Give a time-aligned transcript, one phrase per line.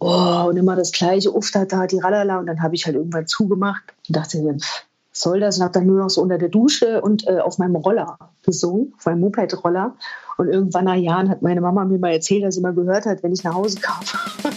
[0.00, 2.38] oh, und immer das gleiche, uff, da, da, die Ralala.
[2.38, 4.82] Und dann habe ich halt irgendwann zugemacht und dachte, was
[5.12, 5.58] soll das?
[5.58, 8.94] Und habe dann nur noch so unter der Dusche und äh, auf meinem Roller gesungen,
[8.96, 9.94] auf meinem Moped-Roller.
[10.38, 13.22] Und irgendwann nach Jahren hat meine Mama mir mal erzählt, dass sie mal gehört hat,
[13.22, 14.00] wenn ich nach Hause kam.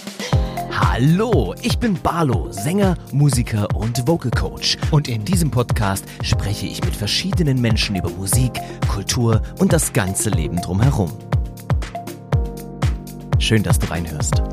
[0.71, 4.78] Hallo, ich bin Barlo, Sänger, Musiker und Vocal Coach.
[4.91, 10.30] Und in diesem Podcast spreche ich mit verschiedenen Menschen über Musik, Kultur und das ganze
[10.30, 11.12] Leben drumherum.
[13.39, 14.52] Schön, dass du reinhörst.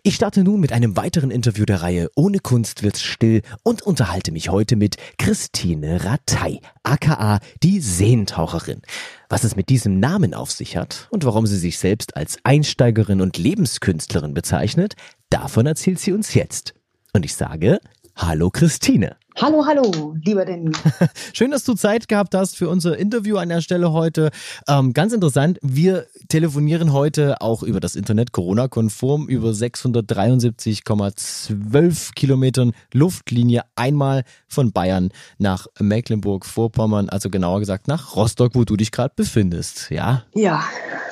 [0.02, 4.30] Ich starte nun mit einem weiteren Interview der Reihe Ohne Kunst wird's still und unterhalte
[4.30, 8.82] mich heute mit Christine Ratei, aka die Seentaucherin.
[9.28, 13.20] Was es mit diesem Namen auf sich hat und warum sie sich selbst als Einsteigerin
[13.20, 14.96] und Lebenskünstlerin bezeichnet,
[15.30, 16.74] davon erzählt sie uns jetzt.
[17.12, 17.78] Und ich sage,
[18.16, 19.16] hallo Christine.
[19.36, 20.70] Hallo, hallo, lieber Danny.
[21.32, 24.30] Schön, dass du Zeit gehabt hast für unser Interview an der Stelle heute.
[24.68, 33.62] Ähm, ganz interessant, wir telefonieren heute auch über das Internet, Corona-konform, über 673,12 Kilometern Luftlinie
[33.74, 39.90] einmal von Bayern nach Mecklenburg-Vorpommern, also genauer gesagt nach Rostock, wo du dich gerade befindest,
[39.90, 40.22] ja?
[40.34, 40.62] Ja,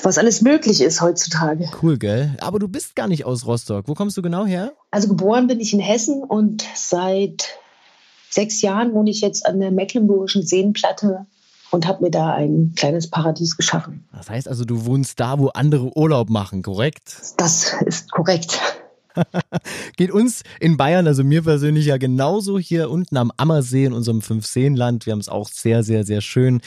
[0.04, 1.68] was alles möglich ist heutzutage.
[1.82, 2.36] Cool, gell?
[2.40, 3.88] Aber du bist gar nicht aus Rostock.
[3.88, 4.74] Wo kommst du genau her?
[4.92, 7.58] Also geboren bin ich in Hessen und seit
[8.32, 11.26] sechs Jahren wohne ich jetzt an der Mecklenburgischen Seenplatte
[11.70, 14.04] und habe mir da ein kleines Paradies geschaffen.
[14.16, 17.16] Das heißt also, du wohnst da, wo andere Urlaub machen, korrekt?
[17.36, 18.60] Das ist korrekt.
[19.96, 24.22] Geht uns in Bayern, also mir persönlich ja genauso hier unten am Ammersee in unserem
[24.22, 25.06] Fünfseenland.
[25.06, 26.60] Wir haben es auch sehr, sehr, sehr schön.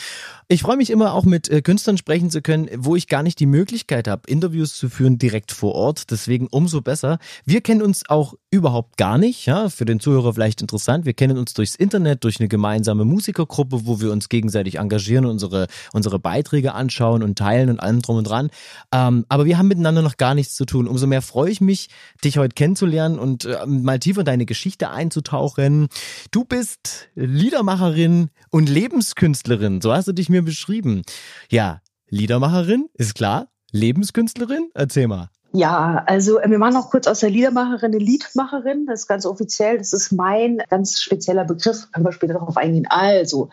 [0.48, 3.40] Ich freue mich immer auch mit äh, Künstlern sprechen zu können, wo ich gar nicht
[3.40, 6.12] die Möglichkeit habe, Interviews zu führen direkt vor Ort.
[6.12, 7.18] Deswegen umso besser.
[7.46, 11.06] Wir kennen uns auch überhaupt gar nicht, ja, für den Zuhörer vielleicht interessant.
[11.06, 15.68] Wir kennen uns durchs Internet, durch eine gemeinsame Musikergruppe, wo wir uns gegenseitig engagieren unsere,
[15.94, 18.50] unsere Beiträge anschauen und teilen und allem drum und dran.
[18.92, 20.88] Ähm, aber wir haben miteinander noch gar nichts zu tun.
[20.88, 21.90] Umso mehr freue ich mich,
[22.24, 25.88] dich heute kennenzulernen und äh, mal tiefer in deine Geschichte einzutauchen.
[26.32, 29.82] Du bist Liedermacherin und Lebenskünstlerin.
[29.82, 31.04] So hast du dich mir beschrieben.
[31.50, 33.48] Ja, Liedermacherin, ist klar.
[33.72, 34.70] Lebenskünstlerin?
[34.74, 35.30] Erzähl mal.
[35.56, 38.86] Ja, also äh, wir machen noch kurz aus der Liedermacherin eine Liedmacherin.
[38.88, 39.78] Das ist ganz offiziell.
[39.78, 41.90] Das ist mein ganz spezieller Begriff.
[41.94, 42.88] Können wir später darauf eingehen.
[42.90, 43.50] Also,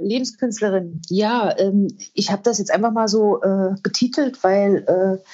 [0.00, 1.02] Lebenskünstlerin.
[1.08, 5.24] Ja, ähm, ich habe das jetzt einfach mal so äh, betitelt, weil äh,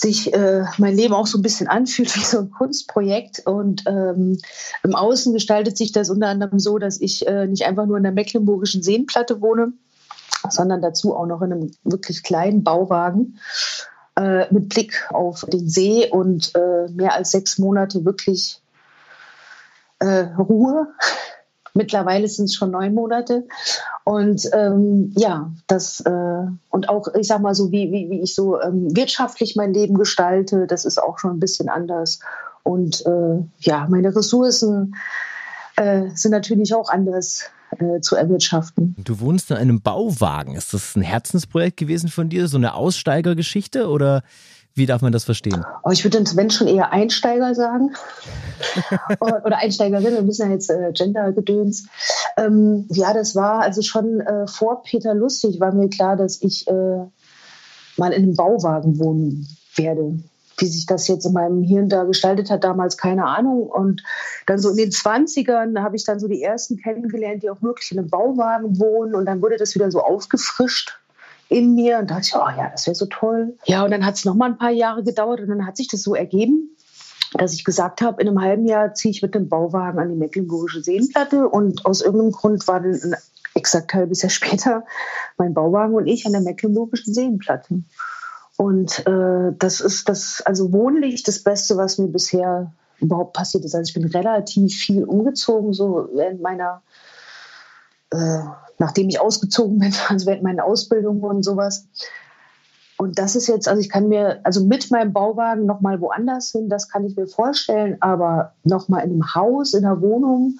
[0.00, 3.46] sich äh, mein Leben auch so ein bisschen anfühlt wie so ein Kunstprojekt.
[3.46, 4.38] Und ähm,
[4.84, 8.04] im Außen gestaltet sich das unter anderem so, dass ich äh, nicht einfach nur in
[8.04, 9.72] der Mecklenburgischen Seenplatte wohne,
[10.48, 13.40] sondern dazu auch noch in einem wirklich kleinen Bauwagen
[14.16, 18.60] äh, mit Blick auf den See und äh, mehr als sechs Monate wirklich
[19.98, 20.86] äh, Ruhe.
[21.78, 23.46] Mittlerweile sind es schon neun Monate.
[24.04, 28.34] Und ähm, ja, das äh, und auch, ich sag mal so, wie, wie, wie ich
[28.34, 32.18] so ähm, wirtschaftlich mein Leben gestalte, das ist auch schon ein bisschen anders.
[32.64, 34.96] Und äh, ja, meine Ressourcen
[35.76, 37.44] äh, sind natürlich auch anders
[37.78, 38.96] äh, zu erwirtschaften.
[38.98, 40.56] Du wohnst in einem Bauwagen.
[40.56, 44.22] Ist das ein Herzensprojekt gewesen von dir, so eine Aussteigergeschichte oder
[44.78, 45.64] wie darf man das verstehen?
[45.82, 47.94] Oh, ich würde wenn schon eher Einsteiger sagen.
[49.20, 51.86] Oder Einsteigerin, wir müssen ja jetzt äh, Gender-Gedöns.
[52.36, 56.66] Ähm, ja, das war also schon äh, vor Peter Lustig war mir klar, dass ich
[56.66, 56.72] äh,
[57.96, 60.18] mal in einem Bauwagen wohnen werde
[60.60, 63.68] wie sich das jetzt in meinem Hirn da gestaltet hat, damals keine Ahnung.
[63.68, 64.02] Und
[64.46, 67.92] dann so in den 20ern habe ich dann so die ersten kennengelernt, die auch wirklich
[67.92, 69.14] in einem Bauwagen wohnen.
[69.14, 70.98] Und dann wurde das wieder so aufgefrischt
[71.48, 71.98] in mir.
[71.98, 73.56] Und da dachte ich, oh ja, das wäre so toll.
[73.64, 75.88] Ja, und dann hat es noch mal ein paar Jahre gedauert und dann hat sich
[75.88, 76.76] das so ergeben,
[77.34, 80.16] dass ich gesagt habe, in einem halben Jahr ziehe ich mit dem Bauwagen an die
[80.16, 81.48] Mecklenburgische Seenplatte.
[81.48, 83.16] Und aus irgendeinem Grund war dann ein
[83.54, 84.84] exakt halbes Jahr später
[85.36, 87.82] mein Bauwagen und ich an der Mecklenburgischen Seenplatte.
[88.56, 93.74] Und äh, das ist das, also wohnlich das Beste, was mir bisher überhaupt passiert ist.
[93.74, 96.82] Also ich bin relativ viel umgezogen, so während meiner,
[98.10, 98.40] äh,
[98.78, 101.86] nachdem ich ausgezogen bin, also während meiner Ausbildung und sowas.
[102.96, 106.68] Und das ist jetzt, also ich kann mir, also mit meinem Bauwagen nochmal woanders hin,
[106.68, 110.58] das kann ich mir vorstellen, aber nochmal in einem Haus, in einer Wohnung,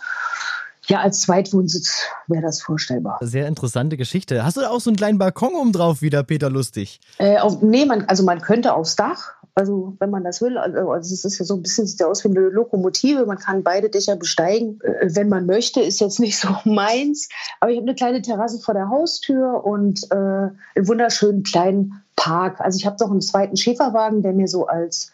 [0.87, 3.19] ja, als Zweitwohnsitz wäre das vorstellbar.
[3.21, 4.45] Sehr interessante Geschichte.
[4.45, 7.01] Hast du da auch so einen kleinen Balkon um drauf wieder, Peter Lustig?
[7.19, 10.93] Äh, auf, nee, man, also man könnte aufs Dach, also wenn man das will, also,
[10.93, 13.65] also es ist ja so ein bisschen, sieht ja aus wie eine Lokomotive, man kann
[13.65, 17.29] beide Dächer besteigen, äh, wenn man möchte, ist jetzt nicht so meins.
[17.59, 22.61] Aber ich habe eine kleine Terrasse vor der Haustür und äh, einen wunderschönen kleinen Park.
[22.61, 25.11] Also ich habe noch einen zweiten Schäferwagen, der mir so als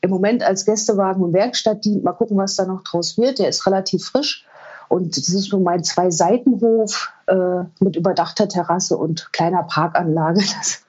[0.00, 2.02] im Moment als Gästewagen und Werkstatt dient.
[2.02, 3.38] Mal gucken, was da noch draus wird.
[3.38, 4.44] Der ist relativ frisch.
[4.88, 10.42] Und das ist so mein Zwei-Seitenhof äh, mit überdachter Terrasse und kleiner Parkanlage.
[10.58, 10.83] Das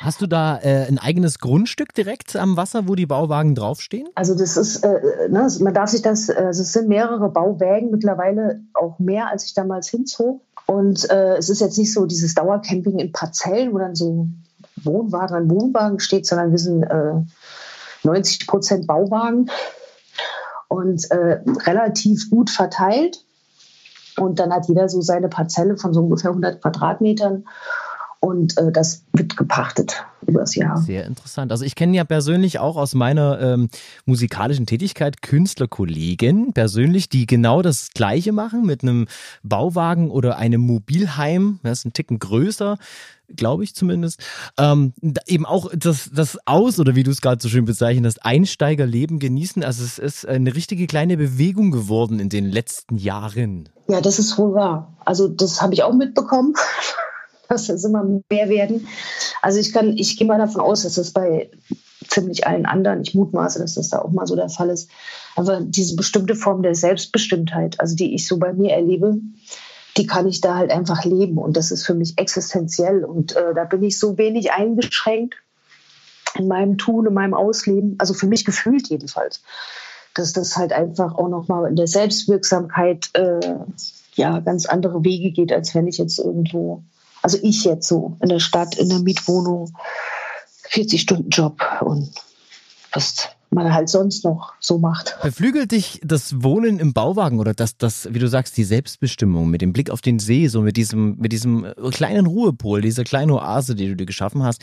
[0.00, 4.08] Hast du da äh, ein eigenes Grundstück direkt am Wasser, wo die Bauwagen draufstehen?
[4.14, 7.90] Also das ist, äh, ne, man darf sich das, äh, also es sind mehrere Bauwagen,
[7.90, 10.42] mittlerweile auch mehr, als ich damals hinzog.
[10.66, 14.28] Und äh, es ist jetzt nicht so dieses Dauercamping in Parzellen, wo dann so
[14.82, 16.84] Wohnwagen an Wohnwagen steht, sondern wir sind
[18.02, 19.50] 90 äh, Prozent Bauwagen
[20.68, 23.24] und relativ gut verteilt.
[24.16, 27.44] Und dann hat jeder so seine Parzelle von so ungefähr 100 Quadratmetern.
[28.24, 30.76] Und äh, das wird gepachtet übers Jahr.
[30.76, 31.50] Sehr interessant.
[31.50, 33.68] Also ich kenne ja persönlich auch aus meiner ähm,
[34.04, 39.08] musikalischen Tätigkeit Künstlerkollegen persönlich, die genau das Gleiche machen mit einem
[39.42, 41.58] Bauwagen oder einem Mobilheim.
[41.64, 42.78] Das ist ein Ticken größer
[43.34, 44.20] glaube ich zumindest,
[44.58, 44.92] ähm,
[45.26, 49.20] eben auch das, das Aus- oder wie du es gerade so schön bezeichnet hast, Einsteigerleben
[49.20, 49.64] genießen.
[49.64, 53.70] Also es ist eine richtige kleine Bewegung geworden in den letzten Jahren.
[53.88, 54.92] Ja, das ist wohl wahr.
[55.06, 56.52] Also das habe ich auch mitbekommen,
[57.48, 58.86] dass es immer mehr werden.
[59.40, 61.50] Also ich kann, ich gehe mal davon aus, dass das bei
[62.08, 64.90] ziemlich allen anderen, ich mutmaße, dass das da auch mal so der Fall ist,
[65.36, 69.16] aber diese bestimmte Form der Selbstbestimmtheit, also die ich so bei mir erlebe,
[69.96, 71.38] die kann ich da halt einfach leben.
[71.38, 73.04] Und das ist für mich existenziell.
[73.04, 75.34] Und äh, da bin ich so wenig eingeschränkt
[76.38, 79.42] in meinem Tun, in meinem Ausleben, also für mich gefühlt jedenfalls,
[80.14, 83.58] dass das halt einfach auch nochmal in der Selbstwirksamkeit äh,
[84.14, 86.82] ja ganz andere Wege geht, als wenn ich jetzt irgendwo,
[87.22, 89.72] also ich jetzt so in der Stadt, in der Mietwohnung,
[90.68, 92.10] 40 Stunden Job und
[92.92, 95.16] was man halt sonst noch so macht.
[95.22, 99.60] Beflügelt dich das Wohnen im Bauwagen oder das, das, wie du sagst, die Selbstbestimmung mit
[99.60, 103.74] dem Blick auf den See, so mit diesem, mit diesem kleinen Ruhepol, dieser kleinen Oase,
[103.74, 104.62] die du dir geschaffen hast,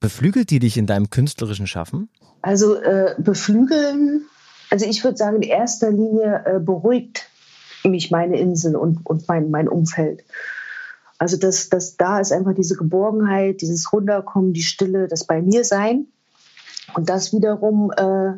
[0.00, 2.08] beflügelt die dich in deinem künstlerischen Schaffen?
[2.42, 4.26] Also äh, beflügeln,
[4.70, 7.28] also ich würde sagen, in erster Linie äh, beruhigt
[7.84, 10.24] mich meine Insel und, und mein, mein Umfeld.
[11.24, 15.64] Also das, das, da ist einfach diese Geborgenheit, dieses Runterkommen, die Stille, das bei mir
[15.64, 16.06] sein.
[16.94, 18.32] Und das wiederum äh,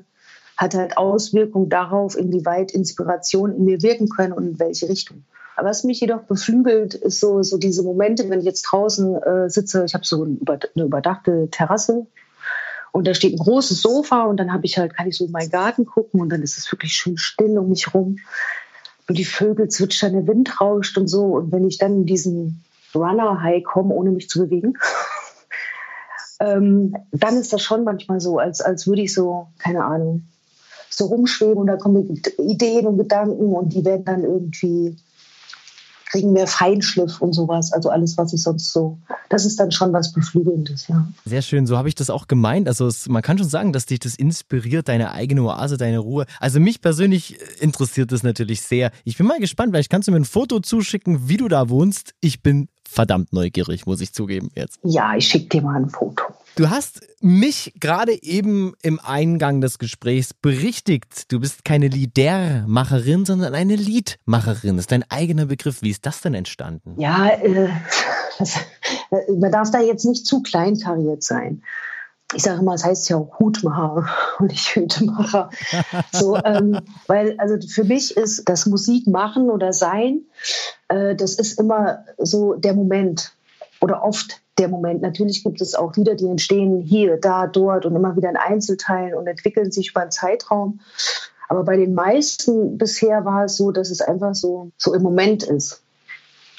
[0.56, 5.24] hat halt Auswirkungen darauf, inwieweit Inspiration in mir wirken können und in welche Richtung.
[5.56, 9.50] Aber was mich jedoch beflügelt, ist so, so diese Momente, wenn ich jetzt draußen äh,
[9.50, 12.06] sitze, ich habe so eine überdachte Terrasse
[12.92, 15.32] und da steht ein großes Sofa und dann habe ich halt, kann ich so in
[15.32, 18.18] meinen Garten gucken und dann ist es wirklich schön still um mich rum.
[19.08, 21.24] Und die Vögel zwitschern, der Wind rauscht und so.
[21.24, 22.62] Und wenn ich dann in diesen
[22.96, 24.74] Runner-High komme, ohne mich zu bewegen,
[26.40, 30.22] ähm, dann ist das schon manchmal so, als, als würde ich so, keine Ahnung,
[30.90, 34.96] so rumschweben und da kommen Ideen und Gedanken und die werden dann irgendwie,
[36.16, 37.72] kriegen mehr Feinschliff und sowas.
[37.72, 41.06] Also alles, was ich sonst so, das ist dann schon was Beflügelndes, ja.
[41.26, 42.68] Sehr schön, so habe ich das auch gemeint.
[42.68, 46.24] Also es, man kann schon sagen, dass dich das inspiriert, deine eigene Oase, deine Ruhe.
[46.40, 48.92] Also mich persönlich interessiert das natürlich sehr.
[49.04, 52.14] Ich bin mal gespannt, vielleicht kannst du mir ein Foto zuschicken, wie du da wohnst.
[52.20, 54.78] Ich bin verdammt neugierig, muss ich zugeben jetzt.
[54.84, 56.24] Ja, ich schicke dir mal ein Foto.
[56.56, 61.30] Du hast mich gerade eben im Eingang des Gesprächs berichtigt.
[61.30, 64.76] Du bist keine Liedermacherin, sondern eine Liedmacherin.
[64.76, 65.82] Das ist dein eigener Begriff.
[65.82, 66.98] Wie ist das denn entstanden?
[66.98, 67.68] Ja, äh,
[68.38, 68.56] das,
[69.10, 71.62] äh, man darf da jetzt nicht zu kleinkariert sein
[72.34, 74.08] ich sage immer, es heißt ja auch Hutmacher
[74.38, 75.50] und nicht Hütemacher.
[76.12, 80.22] so, ähm, weil also für mich ist das Musik machen oder sein,
[80.88, 83.32] äh, das ist immer so der Moment
[83.80, 85.02] oder oft der Moment.
[85.02, 89.14] Natürlich gibt es auch Lieder, die entstehen hier, da, dort und immer wieder in Einzelteilen
[89.14, 90.80] und entwickeln sich über einen Zeitraum.
[91.48, 95.42] Aber bei den meisten bisher war es so, dass es einfach so, so im Moment
[95.42, 95.82] ist.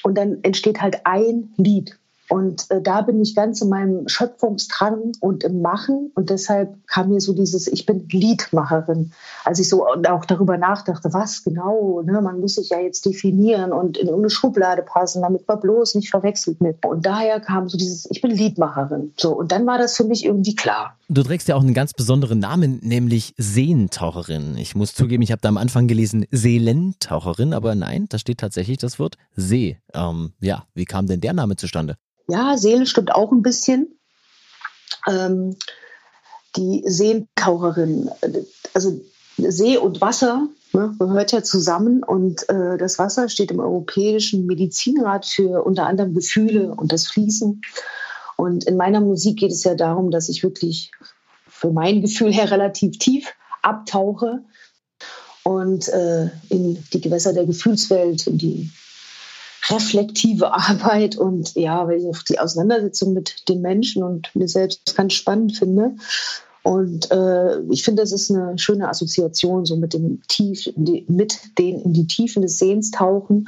[0.03, 1.97] Und dann entsteht halt ein Lied.
[2.29, 6.11] Und äh, da bin ich ganz in meinem Schöpfungsdrang und im Machen.
[6.15, 9.11] Und deshalb kam mir so dieses, ich bin Liedmacherin.
[9.45, 12.21] Als ich so auch darüber nachdachte, was genau, ne?
[12.21, 16.09] man muss sich ja jetzt definieren und in eine Schublade passen, damit man bloß nicht
[16.09, 16.85] verwechselt mit.
[16.85, 19.13] Und daher kam so dieses, ich bin Liedmacherin.
[19.17, 20.97] So, und dann war das für mich irgendwie klar.
[21.09, 24.57] Du trägst ja auch einen ganz besonderen Namen, nämlich Seentaucherin.
[24.57, 28.77] Ich muss zugeben, ich habe da am Anfang gelesen Seelentaucherin, aber nein, da steht tatsächlich
[28.77, 29.77] das Wort See.
[29.93, 31.95] Ähm, ja, wie kam denn der Name zustande?
[32.27, 33.99] Ja, Seele stimmt auch ein bisschen.
[35.07, 35.55] Ähm,
[36.55, 38.09] die Seentaucherin,
[38.73, 38.99] also
[39.37, 45.25] See und Wasser ne, gehört ja zusammen und äh, das Wasser steht im Europäischen Medizinrat
[45.25, 47.61] für unter anderem Gefühle und das Fließen.
[48.35, 50.91] Und in meiner Musik geht es ja darum, dass ich wirklich
[51.47, 54.43] für mein Gefühl her relativ tief abtauche
[55.43, 58.71] und äh, in die Gewässer der Gefühlswelt, in die
[59.69, 64.95] reflektive Arbeit und ja, weil ich auch die Auseinandersetzung mit den Menschen und mir selbst
[64.95, 65.95] ganz spannend finde.
[66.63, 71.57] Und äh, ich finde, das ist eine schöne Assoziation, so mit dem Tief, die, mit
[71.57, 73.47] den in die Tiefen des Sehens tauchen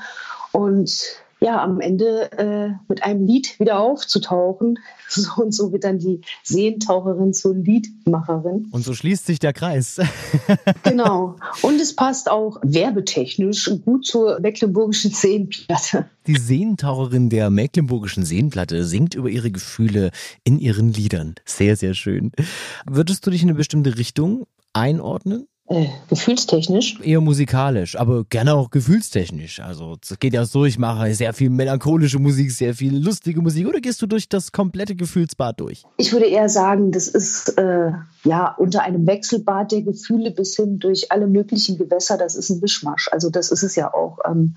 [0.54, 1.04] und
[1.42, 4.80] ja, am Ende äh, mit einem Lied wieder aufzutauchen.
[5.12, 8.68] So und so wird dann die Seentaucherin zur Liedmacherin.
[8.70, 10.00] Und so schließt sich der Kreis.
[10.84, 11.36] genau.
[11.64, 16.06] Und es passt auch werbetechnisch gut zur mecklenburgischen Seenplatte.
[16.28, 20.12] Die Seentaucherin der mecklenburgischen Seenplatte singt über ihre Gefühle
[20.44, 21.34] in ihren Liedern.
[21.44, 22.32] Sehr, sehr schön.
[22.86, 25.48] Würdest du dich in eine bestimmte Richtung einordnen?
[25.70, 27.00] Äh, gefühlstechnisch?
[27.04, 29.60] Eher musikalisch, aber gerne auch gefühlstechnisch.
[29.60, 33.68] Also es geht ja so, ich mache sehr viel melancholische Musik, sehr viel lustige Musik.
[33.68, 35.84] Oder gehst du durch das komplette Gefühlsbad durch?
[35.98, 37.92] Ich würde eher sagen, das ist äh,
[38.24, 42.18] ja unter einem Wechselbad der Gefühle bis hin durch alle möglichen Gewässer.
[42.18, 43.08] Das ist ein Mischmasch.
[43.12, 44.18] Also das ist es ja auch.
[44.26, 44.56] Ähm,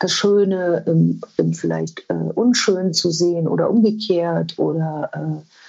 [0.00, 5.61] das Schöne im, im vielleicht äh, unschön zu sehen oder umgekehrt oder äh,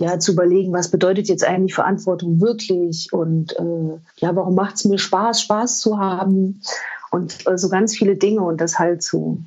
[0.00, 4.86] ja, zu überlegen, was bedeutet jetzt eigentlich Verantwortung wirklich und äh, ja, warum macht es
[4.86, 6.62] mir Spaß, Spaß zu haben
[7.10, 9.42] und äh, so ganz viele Dinge und das halt zu,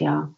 [0.00, 0.28] ja,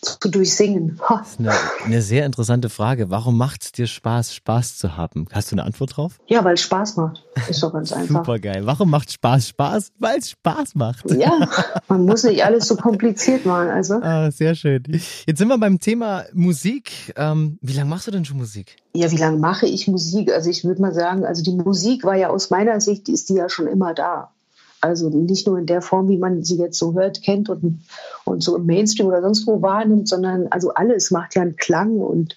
[0.00, 0.98] zu durchsingen.
[1.08, 1.52] Das ist eine,
[1.84, 3.10] eine, sehr interessante Frage.
[3.10, 5.26] Warum macht es dir Spaß, Spaß zu haben?
[5.32, 6.18] Hast du eine Antwort drauf?
[6.26, 7.22] Ja, weil es Spaß macht.
[7.48, 8.24] Ist doch ganz einfach.
[8.24, 8.62] Super geil.
[8.64, 9.92] Warum macht Spaß Spaß?
[9.98, 11.10] Weil es Spaß macht.
[11.10, 11.48] Ja,
[11.88, 13.68] man muss nicht alles so kompliziert machen.
[13.68, 13.94] Also.
[13.94, 14.82] Ah, sehr schön.
[15.26, 17.12] Jetzt sind wir beim Thema Musik.
[17.16, 18.76] Ähm, wie lange machst du denn schon Musik?
[18.94, 20.32] Ja, wie lange mache ich Musik?
[20.32, 23.34] Also ich würde mal sagen, also die Musik war ja aus meiner Sicht, ist die
[23.34, 24.32] ja schon immer da.
[24.80, 27.80] Also nicht nur in der Form, wie man sie jetzt so hört, kennt und,
[28.24, 31.98] und so im Mainstream oder sonst wo wahrnimmt, sondern also alles macht ja einen Klang
[31.98, 32.36] und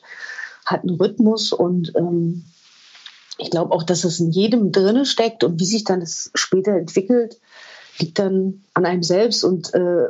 [0.65, 2.43] hat einen Rhythmus und ähm,
[3.37, 6.73] ich glaube auch, dass es in jedem drinne steckt und wie sich dann das später
[6.73, 7.39] entwickelt,
[7.99, 9.43] liegt dann an einem selbst.
[9.43, 10.07] Und äh,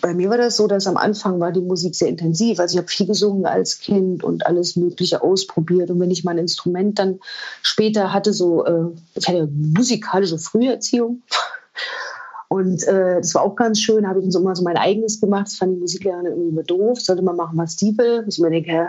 [0.00, 2.60] bei mir war das so, dass am Anfang war die Musik sehr intensiv.
[2.60, 5.90] Also ich habe viel gesungen als Kind und alles Mögliche ausprobiert.
[5.90, 7.20] Und wenn ich mein Instrument dann
[7.62, 11.22] später hatte, so, äh, ich hatte musikalische Früherziehung.
[12.54, 15.20] Und äh, das war auch ganz schön, habe ich dann so immer so mein eigenes
[15.20, 15.46] gemacht.
[15.46, 17.00] Das fand die Musiklehrerin irgendwie immer doof.
[17.00, 18.24] Sollte man machen, was die will.
[18.28, 18.86] Ich mir denke, hä?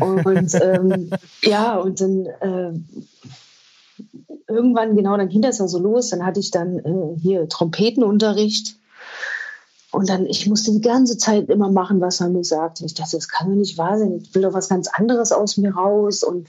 [0.00, 1.10] Und ähm,
[1.42, 2.72] ja, und dann äh,
[4.48, 6.08] irgendwann, genau, dann ging das ja so los.
[6.10, 8.76] Dann hatte ich dann äh, hier Trompetenunterricht.
[9.92, 12.80] Und dann, ich musste die ganze Zeit immer machen, was man mir sagt.
[12.80, 14.20] Und ich dachte, das kann doch nicht wahr sein.
[14.22, 16.22] Ich will doch was ganz anderes aus mir raus.
[16.22, 16.48] Und,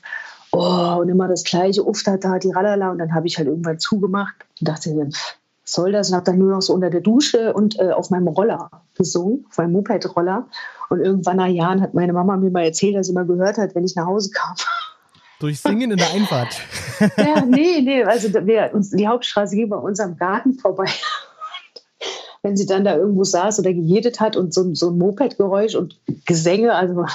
[0.51, 2.91] oh, und immer das Gleiche, uff, da, da, die Ralala.
[2.91, 6.09] Und dann habe ich halt irgendwann zugemacht und dachte, pff, soll das?
[6.09, 9.45] Und habe dann nur noch so unter der Dusche und äh, auf meinem Roller gesungen,
[9.49, 10.47] auf meinem Moped-Roller.
[10.89, 13.75] Und irgendwann nach Jahren hat meine Mama mir mal erzählt, dass sie mal gehört hat,
[13.75, 14.55] wenn ich nach Hause kam.
[15.39, 16.55] Durch Singen in der Einfahrt.
[17.17, 20.89] ja, nee, nee, also wir, uns, die Hauptstraße ging bei unserem Garten vorbei.
[22.41, 25.99] wenn sie dann da irgendwo saß oder gejedet hat und so, so ein Moped-Geräusch und
[26.25, 27.05] Gesänge, also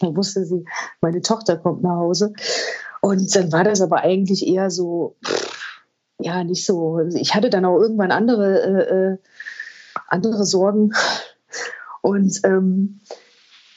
[0.00, 0.64] dann wusste sie,
[1.00, 2.34] meine Tochter kommt nach Hause.
[3.00, 5.16] Und dann war das aber eigentlich eher so,
[6.18, 7.00] ja, nicht so.
[7.14, 9.18] Ich hatte dann auch irgendwann andere, äh, äh,
[10.08, 10.92] andere Sorgen.
[12.02, 13.00] Und ähm,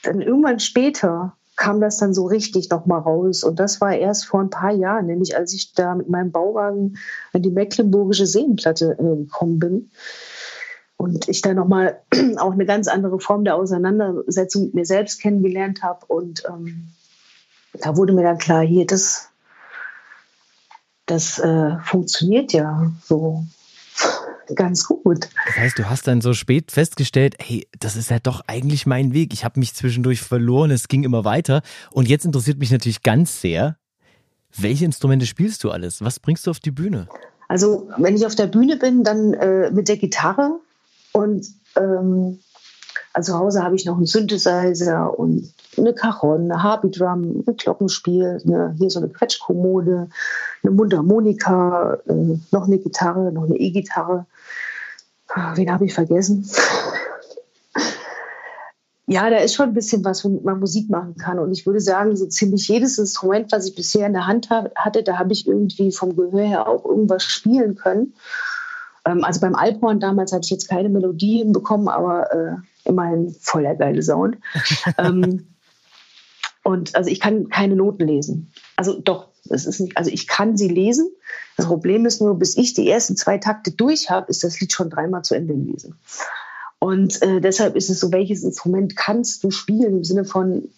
[0.03, 3.43] dann irgendwann später kam das dann so richtig nochmal raus.
[3.43, 6.97] Und das war erst vor ein paar Jahren, nämlich als ich da mit meinem Bauwagen
[7.33, 9.91] an die Mecklenburgische Seenplatte äh, gekommen bin.
[10.97, 11.99] Und ich da nochmal
[12.37, 16.05] auch eine ganz andere Form der Auseinandersetzung mit mir selbst kennengelernt habe.
[16.07, 16.89] Und ähm,
[17.73, 19.29] da wurde mir dann klar, hier, das,
[21.07, 23.43] das äh, funktioniert ja so
[24.55, 25.27] ganz gut.
[25.47, 29.13] Das heißt, du hast dann so spät festgestellt, hey, das ist ja doch eigentlich mein
[29.13, 29.33] Weg.
[29.33, 31.61] Ich habe mich zwischendurch verloren, es ging immer weiter.
[31.91, 33.77] Und jetzt interessiert mich natürlich ganz sehr,
[34.55, 36.01] welche Instrumente spielst du alles?
[36.01, 37.07] Was bringst du auf die Bühne?
[37.47, 40.59] Also, wenn ich auf der Bühne bin, dann äh, mit der Gitarre
[41.13, 42.39] und ähm,
[43.17, 47.57] Also zu Hause habe ich noch einen Synthesizer und eine Cajon, eine Harpy Drum, ein
[47.57, 50.07] Glockenspiel, eine, hier so eine Quetschkommode,
[50.61, 54.27] eine Mundharmonika, äh, noch eine Gitarre, noch eine E-Gitarre.
[55.29, 56.47] Ah, wen habe ich vergessen?
[59.07, 61.39] ja, da ist schon ein bisschen was, womit man Musik machen kann.
[61.39, 65.01] Und ich würde sagen, so ziemlich jedes Instrument, was ich bisher in der Hand hatte,
[65.01, 68.13] da habe ich irgendwie vom Gehör her auch irgendwas spielen können.
[69.05, 72.55] Ähm, also beim Alphorn damals hatte ich jetzt keine Melodie hinbekommen, aber äh,
[72.87, 74.37] immerhin voll der geile Sound.
[74.97, 75.47] ähm,
[76.63, 78.51] und also ich kann keine Noten lesen.
[78.75, 81.09] Also doch, es ist nicht, also ich kann sie lesen.
[81.55, 84.73] Das Problem ist nur, bis ich die ersten zwei Takte durch habe, ist das Lied
[84.73, 85.97] schon dreimal zu Ende gelesen.
[86.79, 90.69] Und äh, deshalb ist es so, welches Instrument kannst du spielen im Sinne von,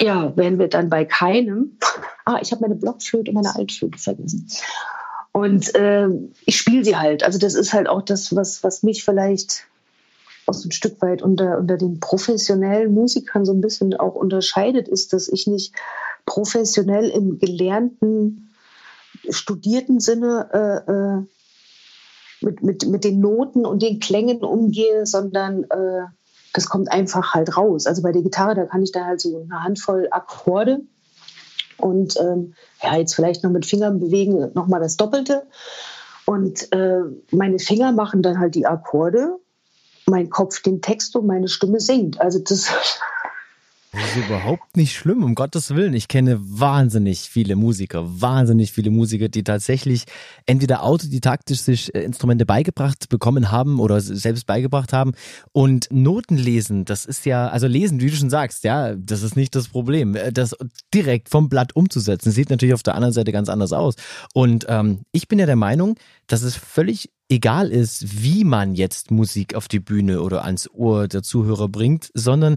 [0.00, 1.78] ja, wären wir dann bei keinem.
[2.24, 4.48] ah, ich habe meine Blockflöte und meine Altflöte vergessen.
[5.32, 6.08] Und äh,
[6.44, 7.22] ich spiele sie halt.
[7.22, 9.67] Also das ist halt auch das, was, was mich vielleicht
[10.48, 14.88] auch so ein Stück weit unter, unter den professionellen Musikern so ein bisschen auch unterscheidet,
[14.88, 15.74] ist, dass ich nicht
[16.26, 18.54] professionell im gelernten,
[19.30, 20.48] studierten Sinne
[20.86, 21.22] äh, äh,
[22.40, 26.06] mit, mit, mit den Noten und den Klängen umgehe, sondern äh,
[26.54, 27.86] das kommt einfach halt raus.
[27.86, 30.80] Also bei der Gitarre, da kann ich da halt so eine Handvoll Akkorde
[31.78, 35.46] und ähm, ja, jetzt vielleicht noch mit Fingern bewegen, nochmal das Doppelte.
[36.26, 37.00] Und äh,
[37.30, 39.38] meine Finger machen dann halt die Akkorde,
[40.08, 42.20] mein Kopf den Text und meine Stimme singt.
[42.20, 42.70] Also das
[44.00, 45.92] das ist überhaupt nicht schlimm, um Gottes Willen.
[45.92, 50.04] Ich kenne wahnsinnig viele Musiker, wahnsinnig viele Musiker, die tatsächlich
[50.46, 55.12] entweder autodidaktisch sich äh, Instrumente beigebracht bekommen haben oder selbst beigebracht haben.
[55.52, 59.36] Und Noten lesen, das ist ja, also lesen, wie du schon sagst, ja, das ist
[59.36, 60.14] nicht das Problem.
[60.14, 60.54] Äh, das
[60.94, 63.94] direkt vom Blatt umzusetzen, sieht natürlich auf der anderen Seite ganz anders aus.
[64.32, 65.96] Und ähm, ich bin ja der Meinung,
[66.28, 71.08] dass es völlig egal ist, wie man jetzt Musik auf die Bühne oder ans Ohr
[71.08, 72.56] der Zuhörer bringt, sondern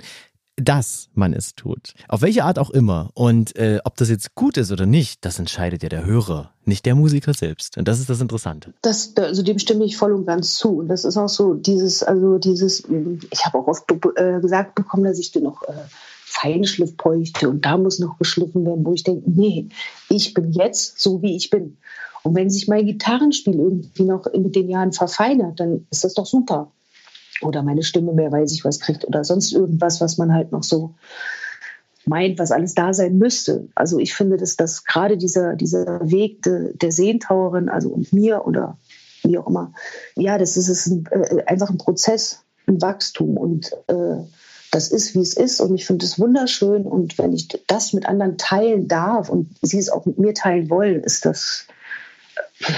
[0.58, 1.94] dass man es tut.
[2.08, 3.10] Auf welche Art auch immer.
[3.14, 6.86] Und äh, ob das jetzt gut ist oder nicht, das entscheidet ja der Hörer, nicht
[6.86, 7.78] der Musiker selbst.
[7.78, 8.74] Und das ist das Interessante.
[8.82, 10.80] Das, also dem stimme ich voll und ganz zu.
[10.80, 12.84] Und das ist auch so dieses, also dieses,
[13.32, 15.74] ich habe auch oft äh, gesagt bekommen, dass ich dir noch äh,
[16.26, 19.68] Feinschliff bräuchte und da muss noch geschliffen werden, wo ich denke, nee,
[20.10, 21.78] ich bin jetzt so, wie ich bin.
[22.24, 26.26] Und wenn sich mein Gitarrenspiel irgendwie noch mit den Jahren verfeinert, dann ist das doch
[26.26, 26.72] super
[27.42, 30.64] oder meine Stimme mehr weiß ich was kriegt oder sonst irgendwas, was man halt noch
[30.64, 30.96] so
[32.06, 33.68] meint, was alles da sein müsste.
[33.76, 38.46] Also ich finde, dass, dass gerade dieser, dieser Weg de, der Seentauerin, also und mir
[38.46, 38.78] oder
[39.24, 39.74] wie auch immer,
[40.16, 44.18] ja, das ist, ist ein, äh, einfach ein Prozess, ein Wachstum und äh,
[44.72, 48.06] das ist, wie es ist und ich finde es wunderschön und wenn ich das mit
[48.06, 51.68] anderen teilen darf und sie es auch mit mir teilen wollen, ist das
[52.62, 52.74] äh,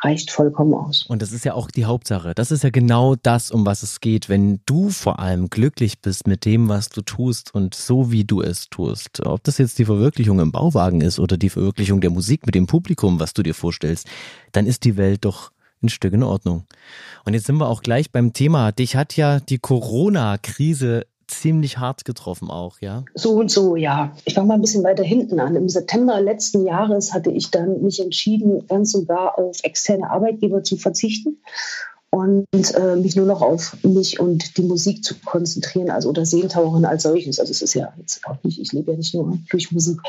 [0.00, 1.04] reicht vollkommen aus.
[1.06, 2.34] Und das ist ja auch die Hauptsache.
[2.34, 4.28] Das ist ja genau das, um was es geht.
[4.28, 8.40] Wenn du vor allem glücklich bist mit dem, was du tust und so wie du
[8.40, 12.46] es tust, ob das jetzt die Verwirklichung im Bauwagen ist oder die Verwirklichung der Musik
[12.46, 14.06] mit dem Publikum, was du dir vorstellst,
[14.52, 15.50] dann ist die Welt doch
[15.82, 16.64] ein Stück in Ordnung.
[17.24, 18.72] Und jetzt sind wir auch gleich beim Thema.
[18.72, 23.04] Dich hat ja die Corona-Krise ziemlich hart getroffen auch, ja?
[23.14, 24.12] So und so, ja.
[24.24, 25.54] Ich fange mal ein bisschen weiter hinten an.
[25.56, 30.62] Im September letzten Jahres hatte ich dann mich entschieden, ganz und gar auf externe Arbeitgeber
[30.62, 31.38] zu verzichten
[32.10, 36.86] und äh, mich nur noch auf mich und die Musik zu konzentrieren, also oder Seelentaucherin
[36.86, 37.38] als solches.
[37.38, 40.00] Also es ist ja jetzt auch nicht, ich lebe ja nicht nur durch Musik,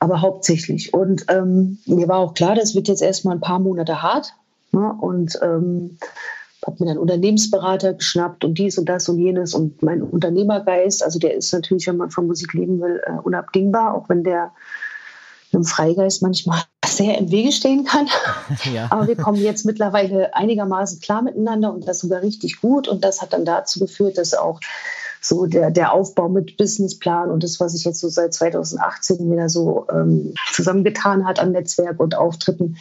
[0.00, 0.94] aber hauptsächlich.
[0.94, 4.34] Und ähm, mir war auch klar, das wird jetzt erstmal ein paar Monate hart.
[4.72, 4.94] Ne?
[5.00, 5.98] Und ähm,
[6.66, 11.18] habe mir dann Unternehmensberater geschnappt und dies und das und jenes und mein Unternehmergeist, also
[11.18, 14.52] der ist natürlich, wenn man von Musik leben will, uh, unabdingbar, auch wenn der
[15.52, 18.08] einem Freigeist manchmal sehr im Wege stehen kann.
[18.72, 18.88] Ja.
[18.90, 23.22] Aber wir kommen jetzt mittlerweile einigermaßen klar miteinander und das sogar richtig gut und das
[23.22, 24.60] hat dann dazu geführt, dass auch
[25.20, 29.48] so der, der Aufbau mit Businessplan und das, was sich jetzt so seit 2018 wieder
[29.48, 32.76] so ähm, zusammengetan hat an Netzwerk und Auftritten,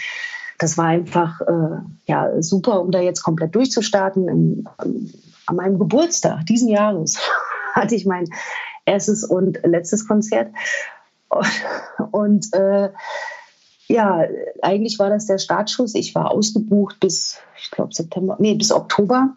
[0.62, 4.28] das war einfach äh, ja, super, um da jetzt komplett durchzustarten.
[4.28, 5.12] Im, um,
[5.48, 7.18] an meinem Geburtstag diesen Jahres
[7.74, 8.30] hatte ich mein
[8.86, 10.54] erstes und letztes Konzert.
[11.30, 11.48] Und,
[12.12, 12.90] und äh,
[13.88, 14.24] ja,
[14.62, 15.96] eigentlich war das der Startschuss.
[15.96, 19.34] Ich war ausgebucht bis, ich glaube, September, nee, bis Oktober.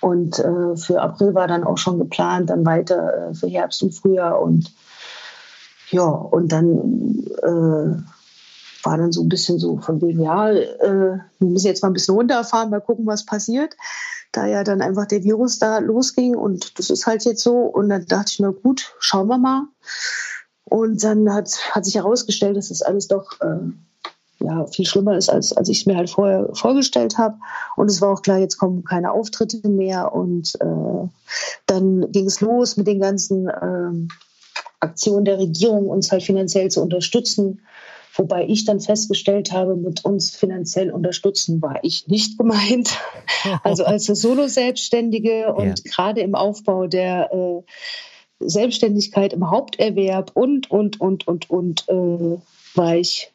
[0.00, 3.92] Und äh, für April war dann auch schon geplant, dann weiter äh, für Herbst und
[3.92, 4.40] Frühjahr.
[4.40, 4.70] Und
[5.90, 8.19] ja, und dann äh,
[8.82, 11.94] war dann so ein bisschen so von wegen, ja, äh, wir müssen jetzt mal ein
[11.94, 13.76] bisschen runterfahren, mal gucken, was passiert.
[14.32, 17.56] Da ja dann einfach der Virus da losging und das ist halt jetzt so.
[17.56, 19.64] Und dann dachte ich, na gut, schauen wir mal.
[20.64, 23.72] Und dann hat, hat sich herausgestellt, dass das alles doch äh,
[24.38, 27.36] ja, viel schlimmer ist, als, als ich es mir halt vorher vorgestellt habe.
[27.76, 30.12] Und es war auch klar, jetzt kommen keine Auftritte mehr.
[30.14, 31.08] Und äh,
[31.66, 34.14] dann ging es los mit den ganzen äh,
[34.80, 37.60] Aktionen der Regierung, uns halt finanziell zu unterstützen.
[38.14, 42.98] Wobei ich dann festgestellt habe, mit uns finanziell unterstützen war ich nicht gemeint.
[43.62, 45.92] Also als Solo-Selbstständige und ja.
[45.94, 47.62] gerade im Aufbau der äh,
[48.40, 52.38] Selbstständigkeit im Haupterwerb und, und, und, und, und äh,
[52.74, 53.32] war ich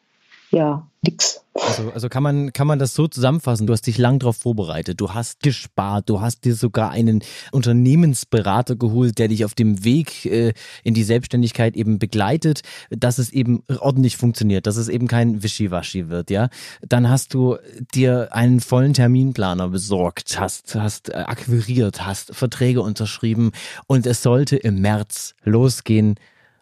[0.50, 1.40] ja nix.
[1.54, 3.66] Also, also kann man kann man das so zusammenfassen?
[3.66, 8.76] Du hast dich lang darauf vorbereitet, du hast gespart, du hast dir sogar einen Unternehmensberater
[8.76, 10.52] geholt, der dich auf dem Weg äh,
[10.84, 16.08] in die Selbstständigkeit eben begleitet, dass es eben ordentlich funktioniert, dass es eben kein Wischiwaschi
[16.08, 16.50] wird, ja?
[16.86, 17.56] Dann hast du
[17.94, 23.52] dir einen vollen Terminplaner besorgt, hast hast äh, akquiriert, hast Verträge unterschrieben
[23.86, 26.16] und es sollte im März losgehen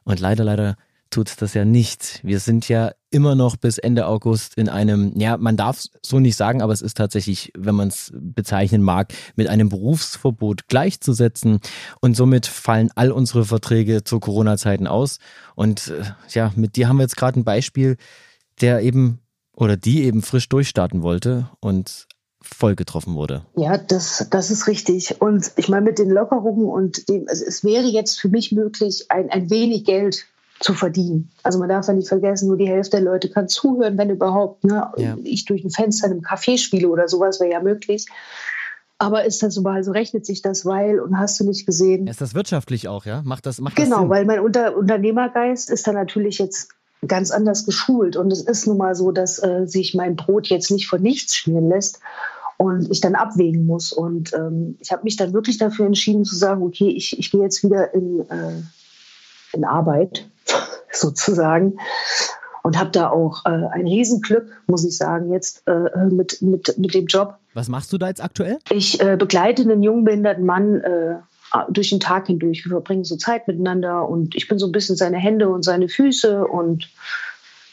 [0.04, 0.76] und leider leider
[1.14, 2.20] tut das ja nicht.
[2.24, 6.36] Wir sind ja immer noch bis Ende August in einem, ja, man darf so nicht
[6.36, 11.60] sagen, aber es ist tatsächlich, wenn man es bezeichnen mag, mit einem Berufsverbot gleichzusetzen.
[12.00, 15.18] Und somit fallen all unsere Verträge zu Corona-Zeiten aus.
[15.54, 17.96] Und äh, ja, mit dir haben wir jetzt gerade ein Beispiel,
[18.60, 19.20] der eben
[19.56, 22.08] oder die eben frisch durchstarten wollte und
[22.42, 23.46] voll getroffen wurde.
[23.56, 25.20] Ja, das, das ist richtig.
[25.20, 29.06] Und ich meine, mit den Lockerungen und dem, also es wäre jetzt für mich möglich,
[29.08, 30.26] ein, ein wenig Geld
[30.60, 31.30] zu verdienen.
[31.42, 34.64] Also man darf ja nicht vergessen, nur die Hälfte der Leute kann zuhören, wenn überhaupt.
[34.64, 34.90] Ne?
[34.96, 35.16] Ja.
[35.22, 38.06] Ich durch ein Fenster in einem Café spiele oder sowas wäre ja möglich.
[38.98, 42.06] Aber ist das so, also rechnet sich das, weil, und hast du nicht gesehen.
[42.06, 43.22] Ist das wirtschaftlich auch, ja?
[43.24, 46.70] Macht das, macht genau, das weil mein Unter Unternehmergeist ist da natürlich jetzt
[47.06, 48.16] ganz anders geschult.
[48.16, 51.36] Und es ist nun mal so, dass äh, sich mein Brot jetzt nicht von nichts
[51.36, 52.00] schmieren lässt
[52.56, 53.92] und ich dann abwägen muss.
[53.92, 57.42] Und ähm, ich habe mich dann wirklich dafür entschieden zu sagen, okay, ich, ich gehe
[57.42, 58.62] jetzt wieder in, äh,
[59.54, 60.26] in Arbeit
[60.92, 61.78] sozusagen.
[62.62, 66.94] Und habe da auch äh, ein Riesenglück, muss ich sagen, jetzt äh, mit, mit, mit
[66.94, 67.36] dem Job.
[67.52, 68.58] Was machst du da jetzt aktuell?
[68.70, 71.16] Ich äh, begleite einen jungen behinderten Mann äh,
[71.68, 72.64] durch den Tag hindurch.
[72.64, 75.88] Wir verbringen so Zeit miteinander und ich bin so ein bisschen seine Hände und seine
[75.90, 76.88] Füße und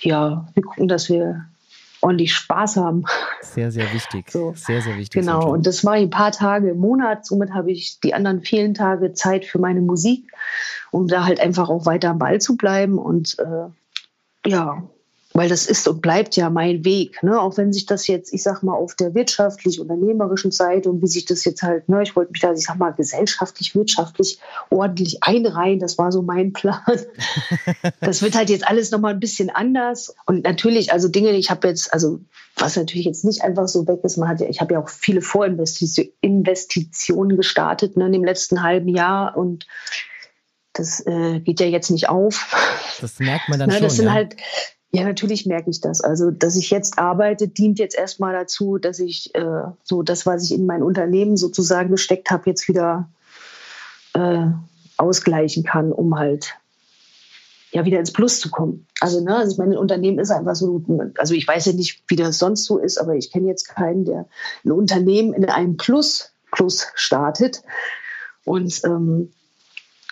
[0.01, 1.45] ja, wir gucken, dass wir
[2.01, 3.03] ordentlich Spaß haben.
[3.41, 4.29] Sehr, sehr wichtig.
[4.29, 4.53] So.
[4.55, 5.21] Sehr, sehr wichtig.
[5.21, 7.25] Genau, und das mache ich ein paar Tage im Monat.
[7.25, 10.31] Somit habe ich die anderen vielen Tage Zeit für meine Musik,
[10.91, 12.97] um da halt einfach auch weiter am Ball zu bleiben.
[12.97, 14.83] Und äh, ja,
[15.33, 17.39] weil das ist und bleibt ja mein Weg, ne?
[17.39, 21.25] Auch wenn sich das jetzt, ich sag mal, auf der wirtschaftlich-unternehmerischen Seite und wie sich
[21.25, 24.39] das jetzt halt, ne, ich wollte mich da, ich sag mal, gesellschaftlich, wirtschaftlich
[24.69, 26.81] ordentlich einreihen, das war so mein Plan.
[28.01, 30.13] das wird halt jetzt alles nochmal ein bisschen anders.
[30.25, 32.19] Und natürlich, also Dinge, ich habe jetzt, also
[32.57, 34.89] was natürlich jetzt nicht einfach so weg ist, man hat ja, ich habe ja auch
[34.89, 39.65] viele Vorinvestitionen gestartet ne, in dem letzten halben Jahr und
[40.73, 42.47] das äh, geht ja jetzt nicht auf.
[42.99, 43.83] Das merkt man dann Na, schon.
[43.83, 44.13] Das sind ja.
[44.13, 44.35] halt
[44.93, 46.01] ja, natürlich merke ich das.
[46.01, 50.43] Also, dass ich jetzt arbeite, dient jetzt erstmal dazu, dass ich äh, so das, was
[50.43, 53.09] ich in mein Unternehmen sozusagen gesteckt habe, jetzt wieder
[54.13, 54.47] äh,
[54.97, 56.55] ausgleichen kann, um halt
[57.71, 58.85] ja wieder ins Plus zu kommen.
[58.99, 60.83] Also, ne, also ich meine, ein Unternehmen ist einfach so,
[61.17, 64.03] also ich weiß ja nicht, wie das sonst so ist, aber ich kenne jetzt keinen,
[64.03, 64.27] der
[64.65, 67.63] ein Unternehmen in einem Plus, Plus startet.
[68.43, 69.31] Und ähm,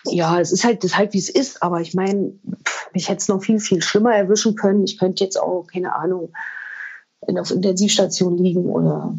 [0.06, 2.34] ja, es ist halt, das halt, wie es ist, aber ich meine,
[2.94, 4.84] mich hätte es noch viel, viel schlimmer erwischen können.
[4.84, 6.32] Ich könnte jetzt auch, keine Ahnung,
[7.28, 9.16] in, auf Intensivstation liegen oder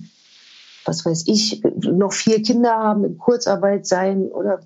[0.84, 4.60] was weiß ich, noch vier Kinder haben, in Kurzarbeit sein oder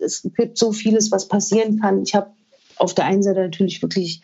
[0.00, 2.02] es gibt so vieles, was passieren kann.
[2.02, 2.30] Ich habe
[2.76, 4.22] auf der einen Seite natürlich wirklich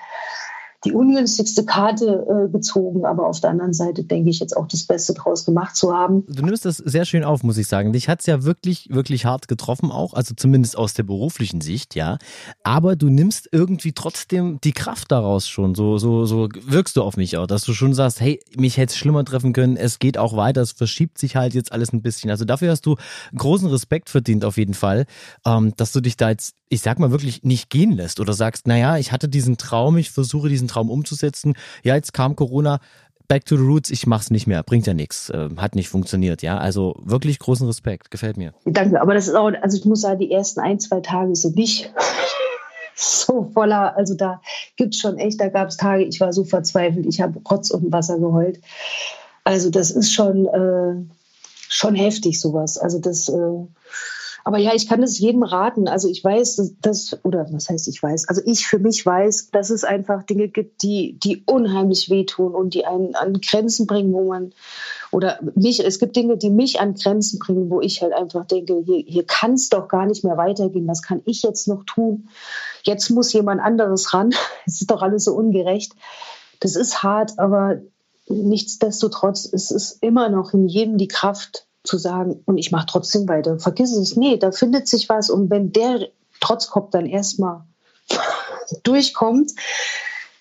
[0.84, 4.84] die ungünstigste Karte äh, gezogen, aber auf der anderen Seite denke ich jetzt auch das
[4.84, 6.24] Beste draus gemacht zu haben.
[6.28, 7.92] Du nimmst das sehr schön auf, muss ich sagen.
[7.92, 11.94] Dich hat es ja wirklich, wirklich hart getroffen auch, also zumindest aus der beruflichen Sicht,
[11.94, 12.18] ja.
[12.62, 15.74] Aber du nimmst irgendwie trotzdem die Kraft daraus schon.
[15.74, 18.92] So, so, so wirkst du auf mich auch, dass du schon sagst, hey, mich hätte
[18.92, 22.02] es schlimmer treffen können, es geht auch weiter, es verschiebt sich halt jetzt alles ein
[22.02, 22.30] bisschen.
[22.30, 22.96] Also dafür hast du
[23.34, 25.06] großen Respekt verdient auf jeden Fall,
[25.46, 28.66] ähm, dass du dich da jetzt, ich sag mal wirklich nicht gehen lässt oder sagst,
[28.66, 31.54] naja, ich hatte diesen Traum, ich versuche diesen Traum umzusetzen.
[31.82, 32.80] Ja, jetzt kam Corona,
[33.28, 36.42] back to the roots, ich mach's nicht mehr, bringt ja nichts, äh, hat nicht funktioniert,
[36.42, 36.58] ja.
[36.58, 38.52] Also wirklich großen Respekt, gefällt mir.
[38.64, 41.50] Danke, aber das ist auch, also ich muss sagen, die ersten ein, zwei Tage so
[41.50, 41.92] nicht
[42.96, 44.40] so voller, also da
[44.76, 48.18] gibt's schon echt, da gab's Tage, ich war so verzweifelt, ich habe Rotz und Wasser
[48.18, 48.60] geheult.
[49.44, 51.04] Also das ist schon, äh,
[51.68, 52.78] schon heftig sowas.
[52.78, 53.66] Also das äh,
[54.46, 55.88] aber ja, ich kann es jedem raten.
[55.88, 58.28] Also ich weiß, dass, oder was heißt ich weiß?
[58.28, 62.74] Also ich für mich weiß, dass es einfach Dinge gibt, die, die unheimlich wehtun und
[62.74, 64.52] die einen an Grenzen bringen, wo man,
[65.10, 68.82] oder mich, es gibt Dinge, die mich an Grenzen bringen, wo ich halt einfach denke,
[68.84, 70.86] hier, hier kann es doch gar nicht mehr weitergehen.
[70.86, 72.28] Was kann ich jetzt noch tun?
[72.82, 74.30] Jetzt muss jemand anderes ran.
[74.66, 75.94] Es ist doch alles so ungerecht.
[76.60, 77.80] Das ist hart, aber
[78.28, 83.28] nichtsdestotrotz ist es immer noch in jedem die Kraft zu sagen, und ich mache trotzdem
[83.28, 83.58] weiter.
[83.58, 85.30] Vergiss es, nee, da findet sich was.
[85.30, 86.08] Und wenn der
[86.40, 87.62] Trotzkopf dann erstmal
[88.82, 89.52] durchkommt,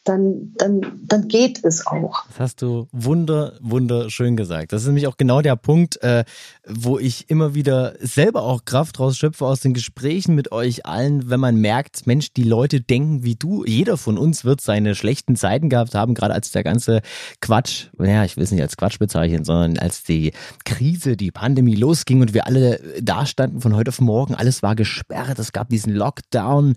[0.04, 2.26] dann, dann, dann geht es auch.
[2.28, 4.74] Das hast du wunder, wunderschön gesagt.
[4.74, 6.26] Das ist nämlich auch genau der Punkt, äh,
[6.68, 11.40] wo ich immer wieder selber auch Kraft rausschöpfe aus den Gesprächen mit euch allen, wenn
[11.40, 13.64] man merkt, Mensch, die Leute denken wie du.
[13.66, 17.02] Jeder von uns wird seine schlechten Zeiten gehabt haben, gerade als der ganze
[17.40, 20.34] Quatsch, naja, ich will es nicht als Quatsch bezeichnen, sondern als die
[20.66, 24.76] Krise, die Pandemie losging und wir alle da standen von heute auf morgen, alles war
[24.76, 26.76] gesperrt, es gab diesen Lockdown.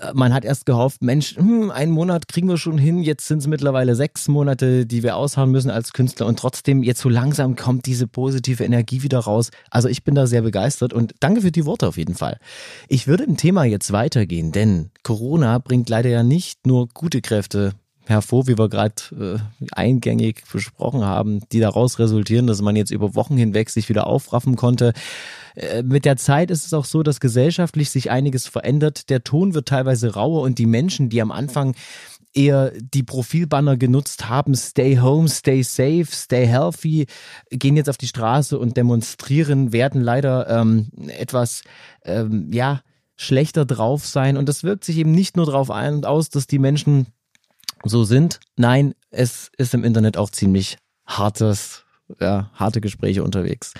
[0.00, 3.02] Äh, man hat erst gehofft, Mensch, hm, einen Monat kriegen wir wir schon hin.
[3.02, 6.26] Jetzt sind es mittlerweile sechs Monate, die wir aushauen müssen als Künstler.
[6.26, 9.50] Und trotzdem, jetzt so langsam kommt diese positive Energie wieder raus.
[9.70, 12.38] Also ich bin da sehr begeistert und danke für die Worte auf jeden Fall.
[12.88, 17.72] Ich würde im Thema jetzt weitergehen, denn Corona bringt leider ja nicht nur gute Kräfte
[18.06, 19.38] hervor, wie wir gerade äh,
[19.72, 24.56] eingängig besprochen haben, die daraus resultieren, dass man jetzt über Wochen hinweg sich wieder aufraffen
[24.56, 24.92] konnte.
[25.54, 29.08] Äh, mit der Zeit ist es auch so, dass gesellschaftlich sich einiges verändert.
[29.08, 31.74] Der Ton wird teilweise rauer und die Menschen, die am Anfang
[32.34, 37.06] eher die Profilbanner genutzt haben, stay home, stay safe, stay healthy,
[37.50, 41.62] gehen jetzt auf die Straße und demonstrieren, werden leider ähm, etwas,
[42.04, 42.80] ähm, ja,
[43.16, 44.36] schlechter drauf sein.
[44.36, 47.06] Und das wirkt sich eben nicht nur darauf ein und aus, dass die Menschen
[47.84, 48.40] so sind.
[48.56, 51.84] Nein, es ist im Internet auch ziemlich hartes,
[52.20, 53.74] ja, harte Gespräche unterwegs.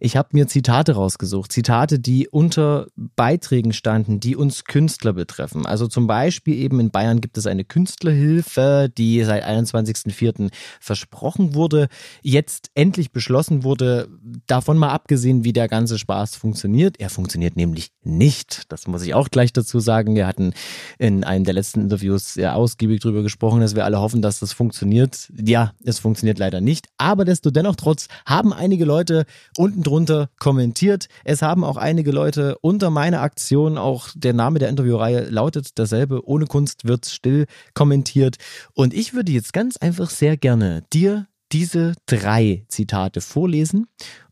[0.00, 5.66] Ich habe mir Zitate rausgesucht, Zitate, die unter Beiträgen standen, die uns Künstler betreffen.
[5.66, 10.50] Also zum Beispiel eben in Bayern gibt es eine Künstlerhilfe, die seit 21.04.
[10.78, 11.88] versprochen wurde,
[12.22, 14.08] jetzt endlich beschlossen wurde,
[14.46, 17.00] davon mal abgesehen, wie der ganze Spaß funktioniert.
[17.00, 18.62] Er funktioniert nämlich nicht.
[18.68, 20.14] Das muss ich auch gleich dazu sagen.
[20.14, 20.52] Wir hatten
[20.98, 24.52] in einem der letzten Interviews sehr ausgiebig darüber gesprochen, dass wir alle hoffen, dass das
[24.52, 25.28] funktioniert.
[25.36, 26.86] Ja, es funktioniert leider nicht.
[26.98, 31.08] Aber desto dennoch trotz haben einige Leute unten drunter kommentiert.
[31.24, 36.26] Es haben auch einige Leute unter meiner Aktion, auch der Name der Interviewreihe lautet dasselbe,
[36.26, 38.36] ohne Kunst wird's still kommentiert.
[38.74, 43.86] Und ich würde jetzt ganz einfach sehr gerne dir diese drei Zitate vorlesen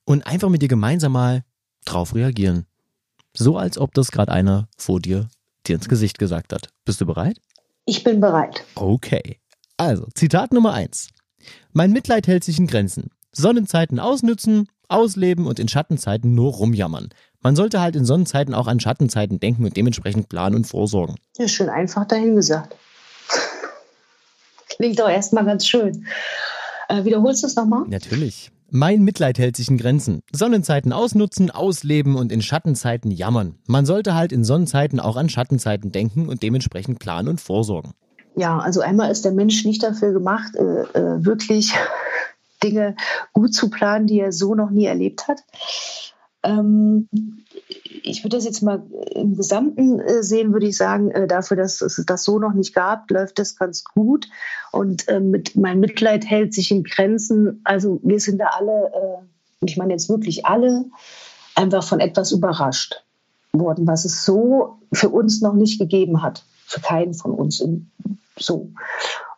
[0.04, 1.44] und einfach mit dir gemeinsam mal
[1.84, 2.66] drauf reagieren.
[3.32, 5.28] So als ob das gerade einer vor dir
[5.66, 6.68] dir ins Gesicht gesagt hat.
[6.84, 7.40] Bist du bereit?
[7.86, 8.64] Ich bin bereit.
[8.74, 9.40] Okay.
[9.76, 11.08] Also, Zitat Nummer eins.
[11.72, 13.10] Mein Mitleid hält sich in Grenzen.
[13.32, 17.10] Sonnenzeiten ausnützen, ausleben und in Schattenzeiten nur rumjammern.
[17.40, 21.16] Man sollte halt in Sonnenzeiten auch an Schattenzeiten denken und dementsprechend planen und vorsorgen.
[21.38, 22.74] Ja, schön einfach dahingesagt.
[24.68, 26.06] Klingt doch erstmal ganz schön.
[26.88, 27.84] Äh, wiederholst du es nochmal?
[27.88, 28.50] Natürlich.
[28.70, 30.22] Mein Mitleid hält sich in Grenzen.
[30.32, 33.54] Sonnenzeiten ausnutzen, ausleben und in Schattenzeiten jammern.
[33.68, 37.92] Man sollte halt in Sonnenzeiten auch an Schattenzeiten denken und dementsprechend planen und vorsorgen.
[38.34, 41.72] Ja, also einmal ist der Mensch nicht dafür gemacht, äh, äh, wirklich
[42.62, 42.96] Dinge
[43.32, 45.42] gut zu planen, die er so noch nie erlebt hat.
[46.42, 47.08] Ähm,
[48.02, 51.80] ich würde das jetzt mal im Gesamten äh, sehen, würde ich sagen, äh, dafür, dass
[51.80, 54.28] es das so noch nicht gab, läuft das ganz gut.
[54.72, 57.60] Und äh, mit, mein Mitleid hält sich in Grenzen.
[57.64, 60.84] Also wir sind da alle, äh, ich meine jetzt wirklich alle,
[61.54, 63.02] einfach von etwas überrascht
[63.52, 66.44] worden, was es so für uns noch nicht gegeben hat.
[66.66, 67.90] Für keinen von uns in,
[68.38, 68.70] so.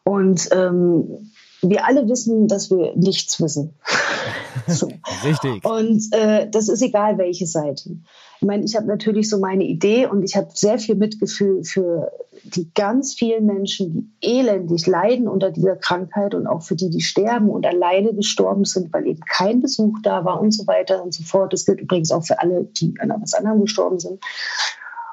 [0.05, 1.31] Und ähm,
[1.63, 3.75] wir alle wissen, dass wir nichts wissen.
[4.67, 4.89] so.
[5.25, 5.65] Richtig.
[5.65, 7.97] Und äh, das ist egal, welche Seite.
[8.41, 12.13] Ich meine, ich habe natürlich so meine Idee und ich habe sehr viel Mitgefühl für
[12.45, 17.01] die ganz vielen Menschen, die elendig leiden unter dieser Krankheit und auch für die, die
[17.01, 21.13] sterben und alleine gestorben sind, weil eben kein Besuch da war und so weiter und
[21.13, 21.53] so fort.
[21.53, 24.21] Das gilt übrigens auch für alle, die an etwas anderem gestorben sind.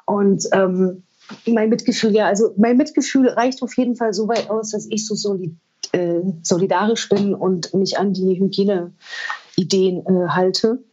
[0.06, 1.02] Und ähm,
[1.48, 5.08] mein Mitgefühl, ja, also mein Mitgefühl reicht auf jeden Fall so weit aus, dass ich
[5.08, 5.56] so solid
[5.96, 10.84] äh, solidarisch bin und mich an die Hygieneideen äh, halte.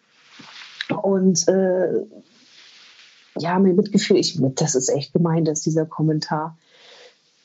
[1.03, 2.05] Und äh,
[3.39, 6.57] ja, mein Mitgefühl, ich, das ist echt gemein, dass dieser Kommentar.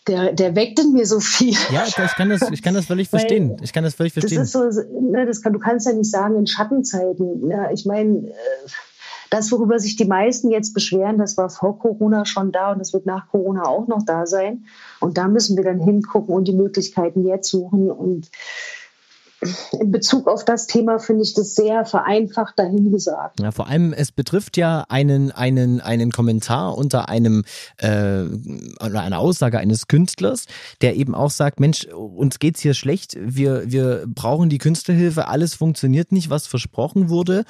[0.08, 1.56] Der, der weckt in mir so viel.
[1.72, 3.58] Ja, ich kann das, ich kann das völlig verstehen.
[3.62, 4.38] Ich kann das völlig verstehen.
[4.38, 7.50] Das ist so, ne, das kann, du kannst ja nicht sagen in Schattenzeiten.
[7.50, 8.34] Ja, ich meine, äh,
[9.30, 12.94] das, worüber sich die meisten jetzt beschweren, das war vor Corona schon da und das
[12.94, 14.66] wird nach Corona auch noch da sein.
[15.00, 17.92] Und da müssen wir dann hingucken und die Möglichkeiten jetzt suchen.
[17.92, 18.30] Und
[19.80, 23.40] in Bezug auf das Thema finde ich das sehr vereinfacht dahingesagt.
[23.40, 27.44] Ja, vor allem, es betrifft ja einen, einen, einen Kommentar unter einem
[27.78, 28.24] äh,
[28.80, 30.46] einer Aussage eines Künstlers,
[30.82, 35.54] der eben auch sagt, Mensch, uns geht's hier schlecht, wir, wir brauchen die Künstlerhilfe, alles
[35.54, 37.44] funktioniert nicht, was versprochen wurde.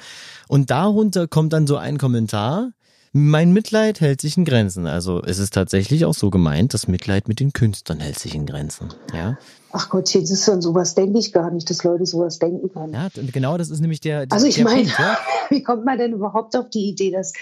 [0.46, 2.72] Und darunter kommt dann so ein Kommentar,
[3.18, 4.86] Mein Mitleid hält sich in Grenzen.
[4.86, 8.46] Also es ist tatsächlich auch so gemeint, das Mitleid mit den Künstlern hält sich in
[8.46, 8.90] Grenzen.
[9.12, 9.36] Ja.
[9.72, 12.94] Ach Gott, das ist an sowas denke ich gar nicht, dass Leute sowas denken können.
[12.94, 14.26] Ja, und genau das ist nämlich der.
[14.30, 15.18] Also ich der meine, ja?
[15.50, 17.32] wie kommt man denn überhaupt auf die Idee, dass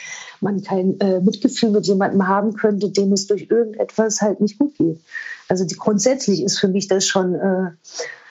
[0.40, 4.76] man kein äh, Mitgefühl mit jemandem haben könnte, dem es durch irgendetwas halt nicht gut
[4.78, 5.00] geht?
[5.48, 7.70] Also die, grundsätzlich ist für mich das schon, äh,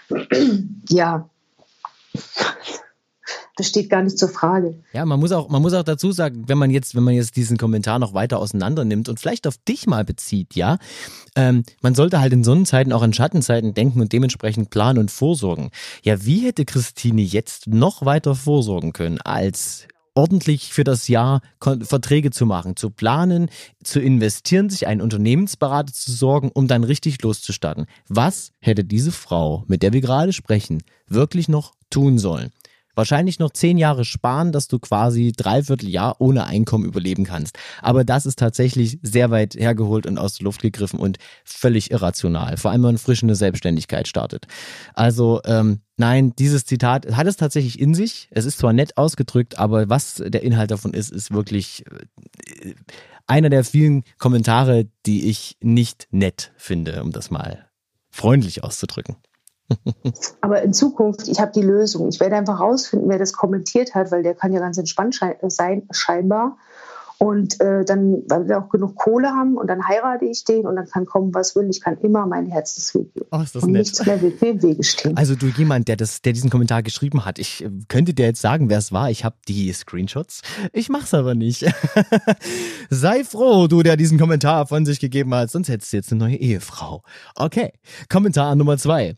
[0.89, 1.29] ja,
[3.55, 4.75] das steht gar nicht zur Frage.
[4.93, 7.35] Ja, man muss auch, man muss auch dazu sagen, wenn man jetzt, wenn man jetzt
[7.35, 10.77] diesen Kommentar noch weiter auseinander nimmt und vielleicht auf dich mal bezieht, ja,
[11.35, 15.69] ähm, man sollte halt in Sonnenzeiten auch an Schattenzeiten denken und dementsprechend planen und vorsorgen.
[16.03, 22.31] Ja, wie hätte Christine jetzt noch weiter vorsorgen können als ordentlich für das Jahr Verträge
[22.31, 23.49] zu machen, zu planen,
[23.83, 27.85] zu investieren, sich einen Unternehmensberater zu sorgen, um dann richtig loszustarten.
[28.07, 32.51] Was hätte diese Frau, mit der wir gerade sprechen, wirklich noch tun sollen?
[32.95, 37.57] Wahrscheinlich noch zehn Jahre sparen, dass du quasi dreiviertel Jahr ohne Einkommen überleben kannst.
[37.81, 42.57] Aber das ist tatsächlich sehr weit hergeholt und aus der Luft gegriffen und völlig irrational.
[42.57, 44.47] Vor allem, wenn man frisch eine Selbstständigkeit startet.
[44.93, 48.27] Also ähm, nein, dieses Zitat hat es tatsächlich in sich.
[48.31, 52.73] Es ist zwar nett ausgedrückt, aber was der Inhalt davon ist, ist wirklich äh,
[53.27, 57.67] einer der vielen Kommentare, die ich nicht nett finde, um das mal
[58.09, 59.17] freundlich auszudrücken.
[60.41, 62.07] Aber in Zukunft, ich habe die Lösung.
[62.09, 65.87] Ich werde einfach rausfinden, wer das kommentiert hat, weil der kann ja ganz entspannt sein,
[65.91, 66.57] scheinbar.
[67.17, 70.75] Und äh, dann, weil wir auch genug Kohle haben und dann heirate ich den und
[70.75, 71.69] dann kann kommen, was will.
[71.69, 73.25] Ich kann immer mein Herzensweg gehen.
[73.31, 73.83] Oh, ist das und nett.
[73.83, 75.15] nichts mehr wird mir im Wege stehen.
[75.15, 78.41] Also du jemand, der das, der diesen Kommentar geschrieben hat, ich äh, könnte dir jetzt
[78.41, 79.09] sagen, wer es war.
[79.09, 80.41] Ich habe die Screenshots.
[80.73, 81.65] Ich mach's aber nicht.
[82.89, 86.19] Sei froh, du, der diesen Kommentar von sich gegeben hat, sonst hättest du jetzt eine
[86.19, 87.03] neue Ehefrau.
[87.35, 87.71] Okay.
[88.09, 89.15] Kommentar Nummer zwei.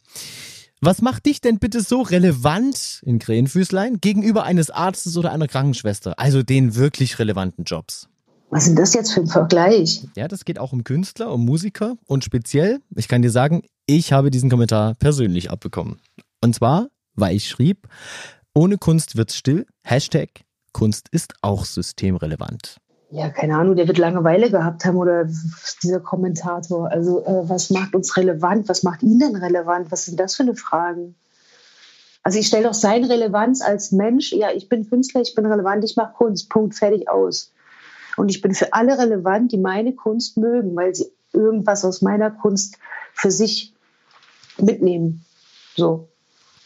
[0.80, 6.14] Was macht dich denn bitte so relevant in Krähenfüßlein gegenüber eines Arztes oder einer Krankenschwester?
[6.20, 8.10] Also den wirklich relevanten Jobs.
[8.52, 10.08] Was ist denn das jetzt für ein Vergleich?
[10.16, 14.14] Ja, das geht auch um Künstler, um Musiker und speziell, ich kann dir sagen, ich
[14.14, 16.00] habe diesen Kommentar persönlich abbekommen.
[16.44, 17.88] Und zwar, weil ich schrieb,
[18.54, 20.30] ohne Kunst wird's still, Hashtag
[20.74, 22.78] Kunst ist auch systemrelevant
[23.10, 25.30] ja, keine Ahnung, der wird Langeweile gehabt haben oder
[25.82, 26.90] dieser Kommentator.
[26.92, 28.68] Also, äh, was macht uns relevant?
[28.68, 29.92] Was macht ihn denn relevant?
[29.92, 31.16] Was sind das für eine Fragen?
[32.24, 34.34] Also, ich stelle doch seine Relevanz als Mensch.
[34.34, 36.50] Ja, ich bin Künstler, ich bin relevant, ich mache Kunst.
[36.50, 37.54] Punkt, fertig aus.
[38.18, 42.32] Und ich bin für alle relevant, die meine Kunst mögen, weil sie irgendwas aus meiner
[42.32, 42.78] Kunst
[43.14, 43.74] für sich
[44.58, 45.24] mitnehmen.
[45.76, 46.10] So.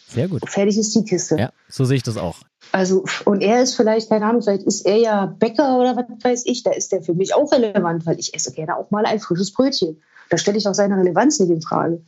[0.08, 0.50] Sehr gut.
[0.50, 1.38] Fertig ist die Kiste.
[1.38, 2.38] Ja, so sehe ich das auch.
[2.72, 6.44] Also, und er ist vielleicht, keine Ahnung, vielleicht ist er ja Bäcker oder was weiß
[6.46, 9.20] ich, da ist der für mich auch relevant, weil ich esse gerne auch mal ein
[9.20, 10.02] frisches Brötchen.
[10.30, 12.02] Da stelle ich auch seine Relevanz nicht in Frage.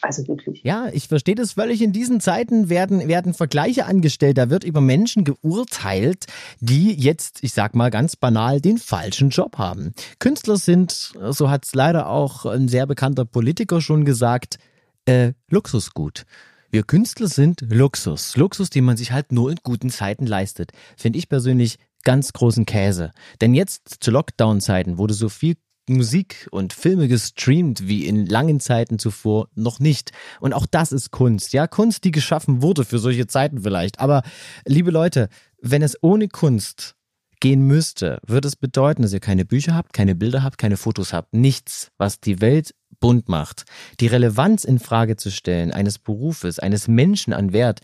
[0.00, 0.62] Also wirklich.
[0.62, 1.82] Ja, ich verstehe das völlig.
[1.82, 4.38] In diesen Zeiten werden, werden Vergleiche angestellt.
[4.38, 6.26] Da wird über Menschen geurteilt,
[6.60, 9.94] die jetzt, ich sag mal ganz banal, den falschen Job haben.
[10.20, 14.58] Künstler sind, so hat es leider auch ein sehr bekannter Politiker schon gesagt,
[15.06, 16.26] äh, Luxusgut.
[16.70, 18.36] Wir Künstler sind Luxus.
[18.36, 20.72] Luxus, den man sich halt nur in guten Zeiten leistet.
[20.98, 23.12] Finde ich persönlich ganz großen Käse.
[23.40, 25.56] Denn jetzt zu Lockdown-Zeiten wurde so viel
[25.88, 30.12] Musik und Filme gestreamt wie in langen Zeiten zuvor noch nicht.
[30.40, 31.54] Und auch das ist Kunst.
[31.54, 33.98] Ja, Kunst, die geschaffen wurde für solche Zeiten vielleicht.
[33.98, 34.22] Aber
[34.66, 35.30] liebe Leute,
[35.62, 36.96] wenn es ohne Kunst
[37.40, 41.14] gehen müsste, würde es bedeuten, dass ihr keine Bücher habt, keine Bilder habt, keine Fotos
[41.14, 41.32] habt.
[41.32, 43.64] Nichts, was die Welt bunt macht.
[44.00, 47.80] Die Relevanz in Frage zu stellen eines Berufes, eines Menschen an Wert,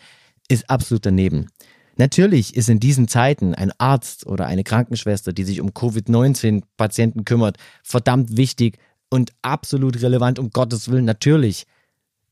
[0.49, 1.49] ist absolut daneben.
[1.97, 7.57] Natürlich ist in diesen Zeiten ein Arzt oder eine Krankenschwester, die sich um Covid-19-Patienten kümmert,
[7.83, 8.79] verdammt wichtig
[9.11, 11.67] und absolut relevant, um Gottes Willen, natürlich.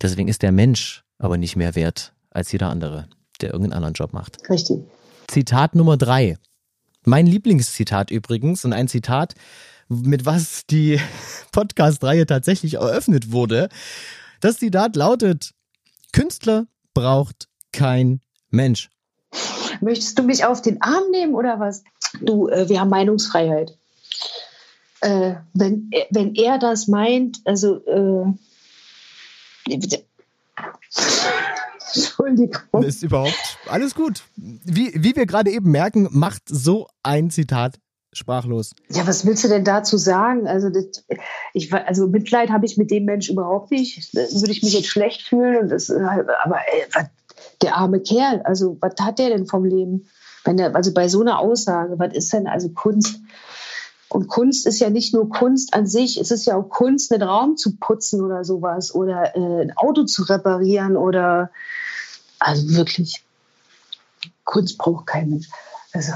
[0.00, 3.08] Deswegen ist der Mensch aber nicht mehr wert als jeder andere,
[3.40, 4.38] der irgendeinen anderen Job macht.
[4.50, 4.80] Richtig.
[5.28, 6.36] Zitat Nummer drei.
[7.04, 9.34] Mein Lieblingszitat übrigens und ein Zitat,
[10.04, 11.00] mit was die
[11.52, 13.68] Podcast-Reihe tatsächlich eröffnet wurde.
[14.40, 15.52] Das Zitat lautet,
[16.12, 18.90] Künstler braucht kein Mensch.
[19.80, 21.82] Möchtest du mich auf den Arm nehmen oder was?
[22.20, 23.76] Du, äh, wir haben Meinungsfreiheit.
[25.00, 28.24] Äh, wenn, wenn er das meint, also äh,
[31.94, 32.82] Entschuldigung.
[32.82, 34.22] Ist überhaupt alles gut.
[34.36, 37.78] Wie, wie wir gerade eben merken, macht so ein Zitat
[38.12, 38.72] sprachlos.
[38.90, 40.46] Ja, was willst du denn dazu sagen?
[40.46, 41.04] Also, das,
[41.54, 44.14] ich, also Mitleid habe ich mit dem Mensch überhaupt nicht.
[44.14, 45.62] Da würde ich mich jetzt schlecht fühlen.
[45.62, 47.06] Und das, aber ey, was,
[47.62, 50.08] der arme Kerl, also was hat der denn vom Leben?
[50.44, 53.20] Wenn der, also bei so einer Aussage, was ist denn also Kunst?
[54.08, 57.22] Und Kunst ist ja nicht nur Kunst an sich, es ist ja auch Kunst, einen
[57.22, 61.50] Raum zu putzen oder sowas oder äh, ein Auto zu reparieren oder
[62.38, 63.24] also wirklich,
[64.44, 65.48] Kunst braucht kein Mensch.
[65.94, 66.12] Also,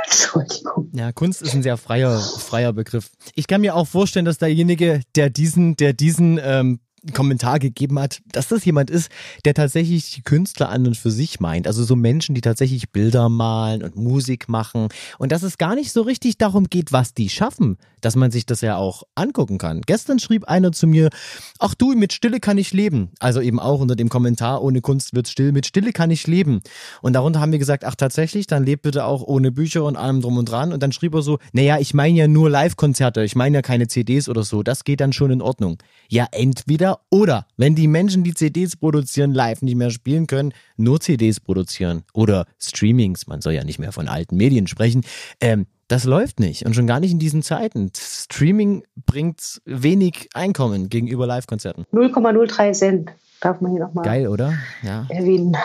[0.04, 0.90] Entschuldigung.
[0.92, 3.10] Ja, Kunst ist ein sehr freier, freier Begriff.
[3.34, 6.80] Ich kann mir auch vorstellen, dass derjenige, der diesen, der diesen ähm,
[7.14, 9.10] Kommentar gegeben hat, dass das jemand ist,
[9.44, 11.66] der tatsächlich die Künstler an und für sich meint.
[11.66, 14.88] Also so Menschen, die tatsächlich Bilder malen und Musik machen.
[15.18, 18.46] Und dass es gar nicht so richtig darum geht, was die schaffen, dass man sich
[18.46, 19.82] das ja auch angucken kann.
[19.82, 21.10] Gestern schrieb einer zu mir,
[21.58, 23.10] ach du, mit Stille kann ich leben.
[23.18, 26.60] Also eben auch unter dem Kommentar, ohne Kunst wird still, mit Stille kann ich leben.
[27.02, 30.20] Und darunter haben wir gesagt, ach tatsächlich, dann lebt bitte auch ohne Bücher und allem
[30.20, 30.72] drum und dran.
[30.72, 33.88] Und dann schrieb er so, naja, ich meine ja nur Live-Konzerte, ich meine ja keine
[33.88, 35.78] CDs oder so, das geht dann schon in Ordnung.
[36.08, 37.46] Ja, entweder entweder oder.
[37.56, 42.46] Wenn die Menschen, die CDs produzieren, live nicht mehr spielen können, nur CDs produzieren oder
[42.58, 45.02] Streamings, man soll ja nicht mehr von alten Medien sprechen,
[45.40, 47.90] ähm, das läuft nicht und schon gar nicht in diesen Zeiten.
[47.96, 51.84] Streaming bringt wenig Einkommen gegenüber Live-Konzerten.
[51.92, 53.10] 0,03 Cent
[53.40, 54.54] darf man hier nochmal Geil, oder?
[54.82, 55.06] Ja.
[55.08, 55.56] erwähnen.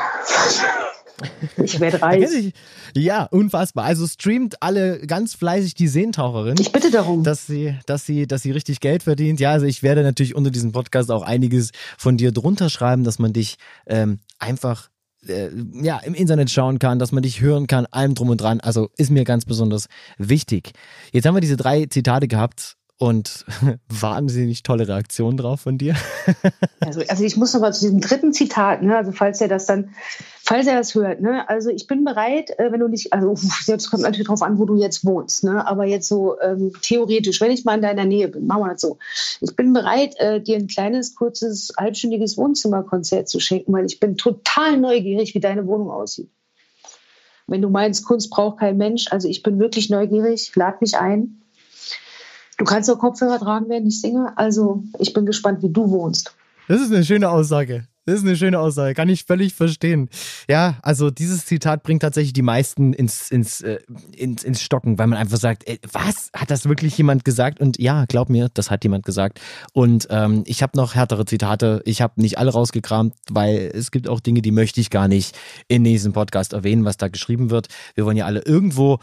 [1.57, 2.53] Ich werde reich.
[2.95, 3.85] Ja, unfassbar.
[3.85, 6.55] Also streamt alle ganz fleißig die Seentaucherin.
[6.59, 7.23] Ich bitte darum.
[7.23, 9.39] Dass sie, dass sie, dass sie richtig Geld verdient.
[9.39, 13.19] Ja, also ich werde natürlich unter diesem Podcast auch einiges von dir drunter schreiben, dass
[13.19, 13.55] man dich
[13.87, 14.89] ähm, einfach
[15.27, 15.49] äh,
[15.81, 18.59] ja, im Internet schauen kann, dass man dich hören kann, allem drum und dran.
[18.59, 19.87] Also ist mir ganz besonders
[20.17, 20.71] wichtig.
[21.11, 23.45] Jetzt haben wir diese drei Zitate gehabt und
[23.89, 25.95] wahnsinnig tolle Reaktion drauf von dir.
[26.79, 28.95] also, also ich muss noch mal zu diesem dritten Zitat, ne?
[28.95, 29.89] also falls er das dann,
[30.41, 31.47] falls er das hört, ne?
[31.49, 33.35] also ich bin bereit, äh, wenn du nicht, also
[33.67, 35.67] jetzt kommt natürlich darauf an, wo du jetzt wohnst, ne?
[35.67, 38.81] aber jetzt so ähm, theoretisch, wenn ich mal in deiner Nähe bin, machen wir das
[38.81, 38.97] so,
[39.41, 44.15] ich bin bereit, äh, dir ein kleines, kurzes, halbstündiges Wohnzimmerkonzert zu schenken, weil ich bin
[44.15, 46.29] total neugierig, wie deine Wohnung aussieht.
[47.47, 51.41] Wenn du meinst, Kunst braucht kein Mensch, also ich bin wirklich neugierig, lad mich ein
[52.57, 54.37] Du kannst auch Kopfhörer tragen, während ich singe.
[54.37, 56.35] Also ich bin gespannt, wie du wohnst.
[56.67, 57.87] Das ist eine schöne Aussage.
[58.05, 60.09] Das ist eine schöne Aussage, kann ich völlig verstehen.
[60.47, 63.79] Ja, also dieses Zitat bringt tatsächlich die meisten ins, ins, äh,
[64.15, 66.29] ins, ins Stocken, weil man einfach sagt, ey, was?
[66.35, 67.59] Hat das wirklich jemand gesagt?
[67.59, 69.41] Und ja, glaub mir, das hat jemand gesagt.
[69.73, 71.81] Und ähm, ich habe noch härtere Zitate.
[71.85, 75.35] Ich habe nicht alle rausgekramt, weil es gibt auch Dinge, die möchte ich gar nicht
[75.67, 77.69] in diesem Podcast erwähnen, was da geschrieben wird.
[77.95, 78.99] Wir wollen ja alle irgendwo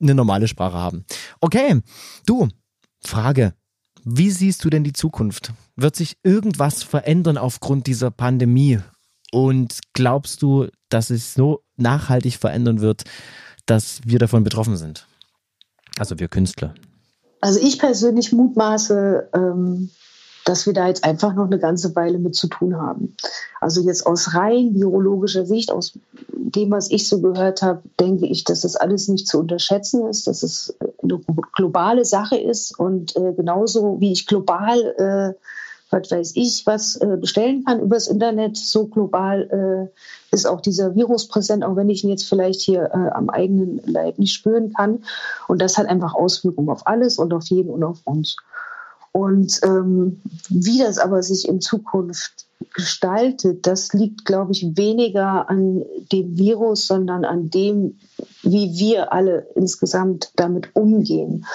[0.00, 1.04] eine normale Sprache haben.
[1.40, 1.80] Okay,
[2.26, 2.48] du,
[3.06, 3.54] Frage.
[4.04, 5.52] Wie siehst du denn die Zukunft?
[5.74, 8.78] Wird sich irgendwas verändern aufgrund dieser Pandemie?
[9.32, 13.04] Und glaubst du, dass es so nachhaltig verändern wird,
[13.66, 15.06] dass wir davon betroffen sind?
[15.98, 16.74] Also wir Künstler.
[17.40, 19.90] Also ich persönlich mutmaße, ähm,
[20.46, 23.16] dass wir da jetzt einfach noch eine ganze Weile mit zu tun haben.
[23.60, 25.98] Also jetzt aus rein virologischer Sicht, aus
[26.32, 30.28] dem, was ich so gehört habe, denke ich, dass das alles nicht zu unterschätzen ist,
[30.28, 31.20] dass es eine
[31.52, 35.34] globale Sache ist und äh, genauso wie ich global, äh,
[35.90, 40.94] was weiß ich, was äh, bestellen kann übers Internet, so global äh, ist auch dieser
[40.94, 44.72] Virus präsent, auch wenn ich ihn jetzt vielleicht hier äh, am eigenen Leib nicht spüren
[44.72, 45.02] kann.
[45.48, 48.36] Und das hat einfach Auswirkungen auf alles und auf jeden und auf uns.
[49.16, 52.44] Und ähm, wie das aber sich in Zukunft
[52.74, 57.98] gestaltet, das liegt, glaube ich, weniger an dem Virus, sondern an dem,
[58.42, 61.46] wie wir alle insgesamt damit umgehen.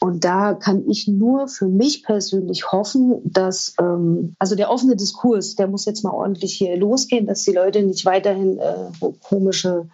[0.00, 5.54] Und da kann ich nur für mich persönlich hoffen, dass, ähm, also der offene Diskurs,
[5.54, 9.88] der muss jetzt mal ordentlich hier losgehen, dass die Leute nicht weiterhin äh, komische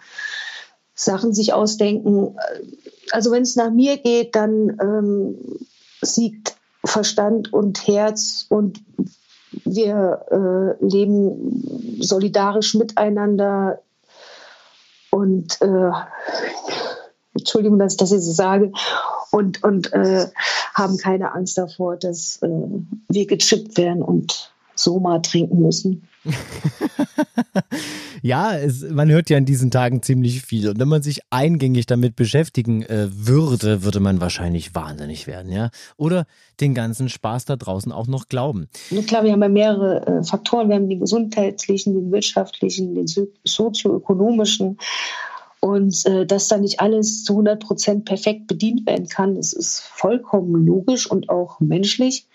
[0.94, 2.38] Sachen sich ausdenken.
[3.10, 5.58] Also wenn es nach mir geht, dann ähm,
[6.00, 8.82] siegt Verstand und Herz und
[9.64, 13.80] wir äh, leben solidarisch miteinander
[15.10, 15.90] und äh,
[17.34, 18.72] Entschuldigung, dass ich das jetzt so sage,
[19.30, 20.26] und, und äh,
[20.74, 22.48] haben keine Angst davor, dass äh,
[23.08, 26.08] wir gechippt werden und Soma trinken müssen.
[28.26, 30.68] ja, es, man hört ja in diesen Tagen ziemlich viel.
[30.68, 35.70] Und wenn man sich eingängig damit beschäftigen äh, würde, würde man wahrscheinlich wahnsinnig werden, ja.
[35.96, 36.26] Oder
[36.60, 38.68] den ganzen Spaß da draußen auch noch glauben.
[38.90, 40.68] Ja, klar, wir haben ja mehrere äh, Faktoren.
[40.68, 43.06] Wir haben den gesundheitlichen, den wirtschaftlichen, den
[43.44, 44.78] sozioökonomischen.
[45.60, 49.80] Und äh, dass da nicht alles zu 100 Prozent perfekt bedient werden kann, das ist
[49.80, 52.26] vollkommen logisch und auch menschlich.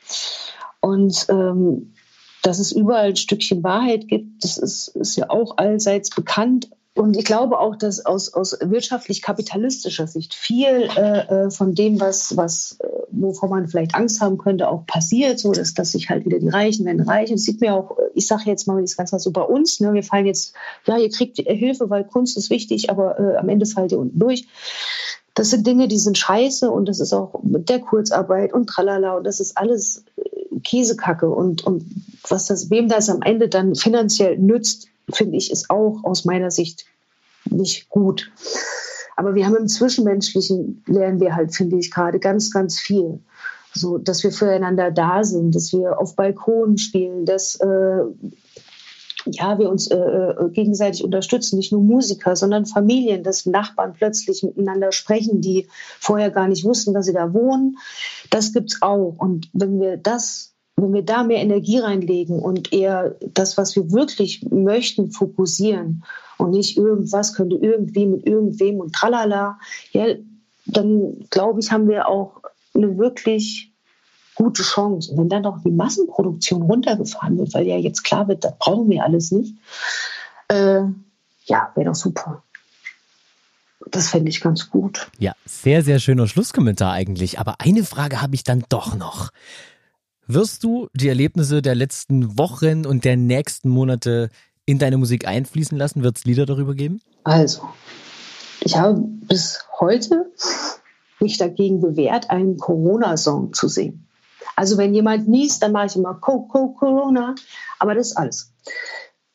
[0.79, 1.93] Und ähm,
[2.41, 6.69] dass es überall ein Stückchen Wahrheit gibt, das ist, ist ja auch allseits bekannt.
[6.93, 12.35] Und ich glaube auch, dass aus, aus wirtschaftlich-kapitalistischer Sicht viel äh, äh, von dem, was,
[12.35, 16.25] was, äh, wovor man vielleicht Angst haben könnte, auch passiert, so dass, dass sich halt
[16.25, 17.29] wieder die Reichen werden reich.
[17.29, 19.93] Und das sieht mir auch, ich sage jetzt mal das Ganze so bei uns, ne,
[19.93, 20.53] wir fallen jetzt,
[20.85, 24.19] ja, ihr kriegt Hilfe, weil Kunst ist wichtig, aber äh, am Ende fallt ihr unten
[24.19, 24.47] durch.
[25.33, 29.15] Das sind Dinge, die sind scheiße und das ist auch mit der Kurzarbeit und tralala
[29.15, 30.03] und das ist alles
[30.63, 31.85] Käsekacke und, und
[32.27, 36.51] was das, wem das am Ende dann finanziell nützt, finde ich, ist auch aus meiner
[36.51, 36.85] Sicht
[37.49, 38.31] nicht gut.
[39.15, 43.19] Aber wir haben im Zwischenmenschlichen lernen wir halt, finde ich, gerade ganz, ganz viel.
[43.73, 48.01] So, dass wir füreinander da sind, dass wir auf Balkonen spielen, dass äh,
[49.25, 54.43] ja, wir uns äh, äh, gegenseitig unterstützen, nicht nur Musiker, sondern Familien, dass Nachbarn plötzlich
[54.43, 55.67] miteinander sprechen, die
[55.99, 57.77] vorher gar nicht wussten, dass sie da wohnen.
[58.29, 59.15] Das gibt's auch.
[59.17, 60.50] Und wenn wir das,
[60.81, 66.03] wenn wir da mehr Energie reinlegen und eher das, was wir wirklich möchten, fokussieren
[66.37, 69.59] und nicht irgendwas könnte irgendwie mit irgendwem und tralala,
[69.91, 70.15] ja,
[70.65, 72.41] dann glaube ich, haben wir auch
[72.73, 73.71] eine wirklich
[74.35, 75.11] gute Chance.
[75.11, 78.89] Und wenn dann noch die Massenproduktion runtergefahren wird, weil ja jetzt klar wird, das brauchen
[78.89, 79.55] wir alles nicht,
[80.47, 80.81] äh,
[81.45, 82.43] ja, wäre doch super.
[83.89, 85.09] Das fände ich ganz gut.
[85.19, 87.39] Ja, sehr, sehr schöner Schlusskommentar eigentlich.
[87.39, 89.31] Aber eine Frage habe ich dann doch noch.
[90.33, 94.29] Wirst du die Erlebnisse der letzten Wochen und der nächsten Monate
[94.65, 96.03] in deine Musik einfließen lassen?
[96.03, 97.01] Wird es Lieder darüber geben?
[97.25, 97.67] Also,
[98.61, 100.31] ich habe bis heute
[101.19, 104.07] mich dagegen bewährt, einen Corona-Song zu singen.
[104.55, 107.35] Also wenn jemand niest, dann mache ich immer Co Co Corona,
[107.79, 108.53] aber das ist alles.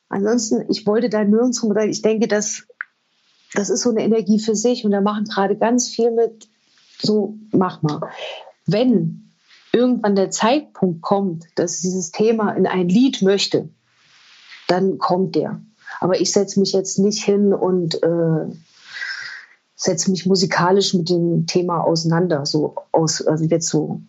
[0.09, 2.66] Ansonsten, ich wollte da nirgendwo, ich denke, dass
[3.53, 6.49] das ist so eine Energie für sich und da machen gerade ganz viel mit,
[7.03, 8.01] so mach mal.
[8.64, 9.26] Wenn
[9.77, 13.68] irgendwann der Zeitpunkt kommt, dass dieses Thema in ein Lied möchte,
[14.68, 15.61] dann kommt der.
[16.01, 18.47] Aber ich setze mich jetzt nicht hin und äh,
[19.74, 24.01] setze mich musikalisch mit dem Thema auseinander, so aus, also jetzt so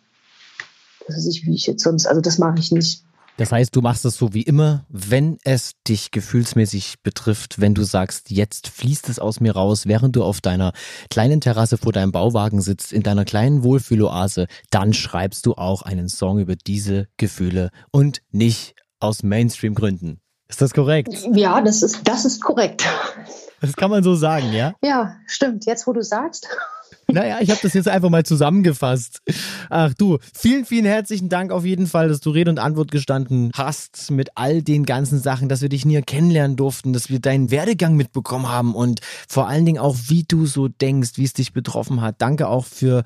[1.07, 3.03] weiß ich, wie ich jetzt sonst, also das mache ich nicht.
[3.37, 7.83] Das heißt, du machst es so wie immer, wenn es dich gefühlsmäßig betrifft, wenn du
[7.83, 10.73] sagst, jetzt fließt es aus mir raus, während du auf deiner
[11.11, 16.09] kleinen Terrasse vor deinem Bauwagen sitzt, in deiner kleinen Wohlfühloase, dann schreibst du auch einen
[16.09, 20.19] Song über diese Gefühle und nicht aus Mainstream-Gründen.
[20.49, 21.13] Ist das korrekt?
[21.33, 22.87] Ja, das ist, das ist korrekt.
[23.61, 24.73] Das kann man so sagen, ja?
[24.81, 25.65] Ja, stimmt.
[25.65, 26.47] Jetzt, wo du sagst.
[27.09, 29.21] Naja, ich habe das jetzt einfach mal zusammengefasst.
[29.69, 33.51] Ach du, vielen, vielen herzlichen Dank auf jeden Fall, dass du Rede und Antwort gestanden
[33.55, 37.49] hast mit all den ganzen Sachen, dass wir dich näher kennenlernen durften, dass wir deinen
[37.49, 38.99] Werdegang mitbekommen haben und
[39.29, 42.15] vor allen Dingen auch, wie du so denkst, wie es dich betroffen hat.
[42.19, 43.03] Danke auch für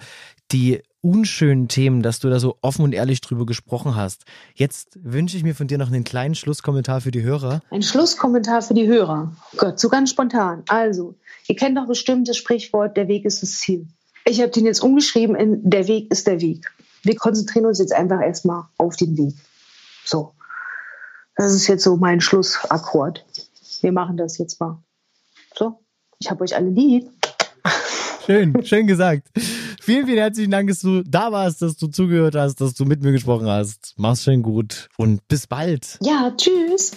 [0.52, 4.26] die unschönen Themen, dass du da so offen und ehrlich drüber gesprochen hast.
[4.54, 7.62] Jetzt wünsche ich mir von dir noch einen kleinen Schlusskommentar für die Hörer.
[7.72, 9.36] Ein Schlusskommentar für die Hörer.
[9.58, 10.64] Gott, so ganz spontan.
[10.68, 11.16] Also,
[11.48, 13.88] ihr kennt doch bestimmt das Sprichwort, der Weg ist das Ziel.
[14.26, 16.72] Ich habe den jetzt umgeschrieben in der Weg ist der Weg.
[17.04, 19.34] Wir konzentrieren uns jetzt einfach erstmal auf den Weg.
[20.06, 20.34] So.
[21.36, 23.26] Das ist jetzt so mein Schlussakkord.
[23.82, 24.78] Wir machen das jetzt mal.
[25.56, 25.80] So.
[26.20, 27.10] Ich habe euch alle lieb.
[28.26, 29.28] Schön, schön gesagt.
[29.84, 33.02] Vielen, vielen herzlichen Dank, dass du da warst, dass du zugehört hast, dass du mit
[33.02, 33.96] mir gesprochen hast.
[33.98, 35.98] Mach's schön gut und bis bald.
[36.02, 36.92] Ja, tschüss.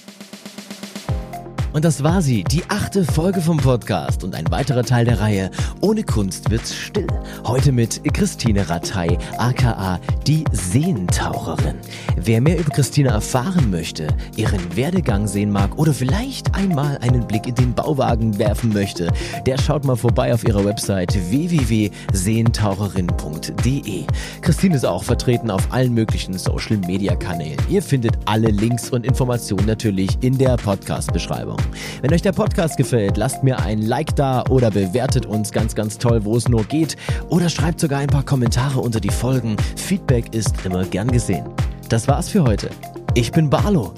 [1.74, 5.50] Und das war sie, die achte Folge vom Podcast und ein weiterer Teil der Reihe
[5.80, 7.08] Ohne Kunst wird's still.
[7.44, 11.74] Heute mit Christine Rattay, aka die Seentaucherin.
[12.16, 14.06] Wer mehr über Christine erfahren möchte,
[14.36, 19.12] ihren Werdegang sehen mag oder vielleicht einmal einen Blick in den Bauwagen werfen möchte,
[19.44, 24.04] der schaut mal vorbei auf ihrer Website www.seentaucherin.de.
[24.42, 27.58] Christine ist auch vertreten auf allen möglichen Social Media Kanälen.
[27.68, 31.63] Ihr findet alle Links und Informationen natürlich in der Podcast-Beschreibung.
[32.02, 35.98] Wenn euch der Podcast gefällt, lasst mir ein Like da oder bewertet uns ganz, ganz
[35.98, 36.96] toll, wo es nur geht.
[37.28, 39.56] Oder schreibt sogar ein paar Kommentare unter die Folgen.
[39.76, 41.44] Feedback ist immer gern gesehen.
[41.88, 42.70] Das war's für heute.
[43.14, 43.92] Ich bin Barlo.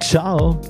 [0.00, 0.60] Ciao.